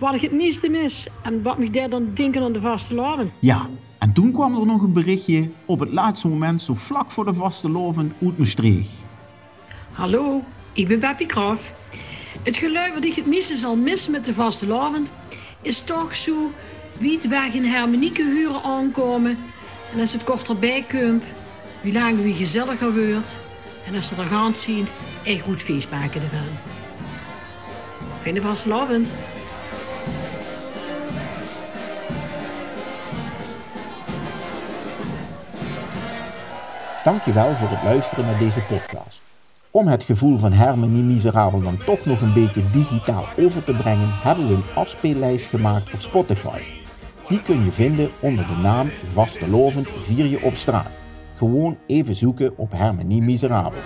wat 0.00 0.14
ik 0.14 0.20
het 0.20 0.32
meeste 0.32 0.68
mis 0.68 1.06
en 1.22 1.42
wat 1.42 1.58
me 1.58 1.70
daar 1.70 1.90
dan 1.90 2.10
denken 2.14 2.42
aan 2.42 2.52
de 2.52 2.60
vaste 2.60 2.94
laden. 2.94 3.32
Ja, 3.38 3.66
en 3.98 4.12
toen 4.12 4.32
kwam 4.32 4.60
er 4.60 4.66
nog 4.66 4.82
een 4.82 4.92
berichtje 4.92 5.50
op 5.64 5.80
het 5.80 5.92
laatste 5.92 6.28
moment, 6.28 6.62
zo 6.62 6.74
vlak 6.74 7.10
voor 7.10 7.24
de 7.24 7.34
vaste 7.34 7.70
loven, 7.70 8.14
uit 8.22 8.36
mijn 8.36 8.48
streeg. 8.48 8.86
Hallo, 9.92 10.42
ik 10.72 10.88
ben 10.88 11.00
Beppie 11.00 11.30
Graaf. 11.30 11.80
Het 12.42 12.56
geluid 12.56 12.94
wat 12.94 13.04
ik 13.04 13.14
het 13.14 13.26
meeste 13.26 13.56
zal 13.56 13.76
missen 13.76 14.10
met 14.10 14.24
de 14.24 14.34
vaste 14.34 14.66
lavend 14.66 15.10
is 15.60 15.80
toch 15.80 16.16
zo 16.16 16.52
wie 16.98 17.20
weg 17.28 17.52
in 17.52 17.64
Hermenieke 17.64 18.22
huren 18.22 18.62
aankomen 18.62 19.38
en 19.92 20.00
als 20.00 20.12
het 20.12 20.24
kort 20.24 20.48
erbij 20.48 20.84
komt, 20.90 21.22
wie 21.80 21.92
lang 21.92 22.22
wie 22.22 22.34
gezelliger 22.34 22.92
wordt 22.94 23.36
en 23.86 23.94
als 23.94 24.06
ze 24.06 24.14
er 24.18 24.26
gaan 24.26 24.54
zien, 24.54 24.86
echt 25.24 25.40
goed 25.40 25.62
feest 25.62 25.90
maken 25.90 26.22
ervan. 26.22 26.58
Vind 28.22 28.36
de 28.36 28.42
vaste. 28.42 28.68
Dankjewel 37.04 37.54
voor 37.54 37.68
het 37.68 37.82
luisteren 37.82 38.24
naar 38.24 38.38
deze 38.38 38.60
podcast. 38.60 39.11
Om 39.74 39.86
het 39.86 40.02
gevoel 40.02 40.38
van 40.38 40.52
Hermenie 40.52 41.02
Miserabel 41.02 41.60
dan 41.60 41.76
toch 41.84 42.04
nog 42.04 42.20
een 42.20 42.32
beetje 42.32 42.62
digitaal 42.72 43.24
over 43.38 43.64
te 43.64 43.72
brengen, 43.72 44.08
hebben 44.10 44.48
we 44.48 44.54
een 44.54 44.74
afspeellijst 44.74 45.46
gemaakt 45.46 45.92
op 45.94 46.00
Spotify. 46.00 46.58
Die 47.28 47.42
kun 47.42 47.64
je 47.64 47.70
vinden 47.70 48.10
onder 48.20 48.46
de 48.46 48.62
naam 48.62 48.88
Vastelovend 48.88 49.88
Vier 49.88 50.26
je 50.26 50.42
op 50.42 50.54
straat. 50.54 50.90
Gewoon 51.36 51.76
even 51.86 52.16
zoeken 52.16 52.52
op 52.56 52.72
Hermenie 52.72 53.22
Miserabel. 53.22 53.80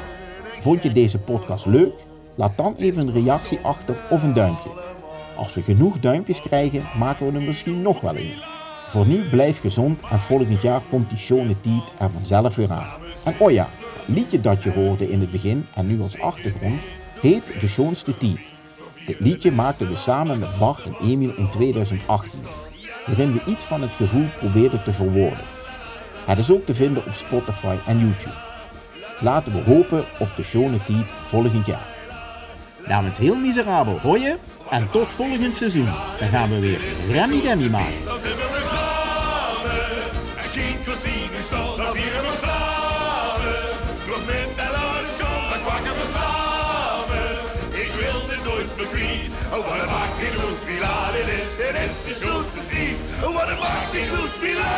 Vond 0.61 0.83
je 0.83 0.93
deze 0.93 1.19
podcast 1.19 1.67
leuk? 1.67 1.93
Laat 2.35 2.57
dan 2.57 2.75
even 2.77 3.07
een 3.07 3.25
reactie 3.25 3.59
achter 3.63 3.97
of 4.11 4.23
een 4.23 4.35
duimpje. 4.35 4.71
Als 5.37 5.55
we 5.55 5.63
genoeg 5.63 6.01
duimpjes 6.01 6.41
krijgen, 6.41 6.83
maken 6.99 7.27
we 7.27 7.39
er 7.39 7.45
misschien 7.45 7.83
nog 7.83 8.01
wel 8.01 8.17
een. 8.17 8.33
Voor 8.89 9.07
nu 9.07 9.29
blijf 9.29 9.61
gezond 9.61 10.01
en 10.11 10.21
volgend 10.21 10.63
jaar 10.63 10.83
komt 10.91 11.09
die 11.09 11.19
schone 11.19 11.61
tijd 11.61 11.83
er 11.99 12.11
vanzelf 12.11 12.55
weer 12.57 12.71
aan. 12.71 12.89
En 13.25 13.35
oh 13.39 13.51
ja, 13.51 13.69
liedje 14.07 14.41
dat 14.41 14.63
je 14.63 14.71
hoorde 14.71 15.11
in 15.11 15.21
het 15.21 15.31
begin 15.31 15.67
en 15.75 15.87
nu 15.87 16.01
als 16.01 16.21
achtergrond 16.21 16.81
heet 17.21 17.61
De 17.61 17.69
Schoonste 17.69 18.19
Tijd. 18.19 18.41
Dit 19.07 19.21
liedje 19.21 19.53
maakten 19.53 19.89
we 19.89 19.97
samen 19.97 20.39
met 20.39 20.59
Bart 20.59 20.85
en 20.85 21.09
Emiel 21.09 21.35
in 21.37 21.49
2018, 21.51 22.41
waarin 23.07 23.33
we 23.33 23.51
iets 23.51 23.65
van 23.65 23.83
het 23.83 23.91
gevoel 23.91 24.27
probeerden 24.39 24.83
te 24.83 24.93
verwoorden. 24.93 25.45
Het 26.25 26.39
is 26.39 26.51
ook 26.51 26.67
te 26.67 26.75
vinden 26.75 27.03
op 27.07 27.15
Spotify 27.15 27.77
en 27.87 27.99
YouTube. 27.99 28.45
Laten 29.21 29.53
we 29.53 29.59
hopen 29.59 30.05
op 30.19 30.29
de 30.37 30.43
schone 30.43 30.85
tijd 30.87 31.07
volgend 31.27 31.67
jaar. 31.67 31.87
Namens 32.87 33.19
heel 33.19 33.37
miserabel, 33.37 33.99
hoor 33.99 34.19
je? 34.19 34.37
En 34.71 34.91
tot 34.91 35.09
volgend 35.09 35.55
seizoen. 35.55 35.89
Dan 36.19 36.29
gaan 36.29 36.49
we 36.49 36.61
weer 36.61 36.81
Remy 37.11 37.41
Demi 37.41 37.71
maken. 37.71 38.36
bevriend. 48.77 49.27
Oh, 49.55 49.69
wat 49.69 49.81
een 49.83 49.91
maakt 49.97 50.19
niet 50.23 50.37
uit, 50.45 50.61
wie 50.67 50.81
laden 50.81 51.27
is, 51.37 51.47
dit 51.61 51.75
is 51.85 51.95
de 52.07 52.15
schulste 52.21 52.61
tijd. 52.71 52.97
Oh, 53.25 53.33
wat 53.35 53.49
een 53.49 53.59
maakt 53.59 53.93
niet 53.93 54.11
uit, 54.21 54.41
wie 54.41 54.55
laden. 54.55 54.77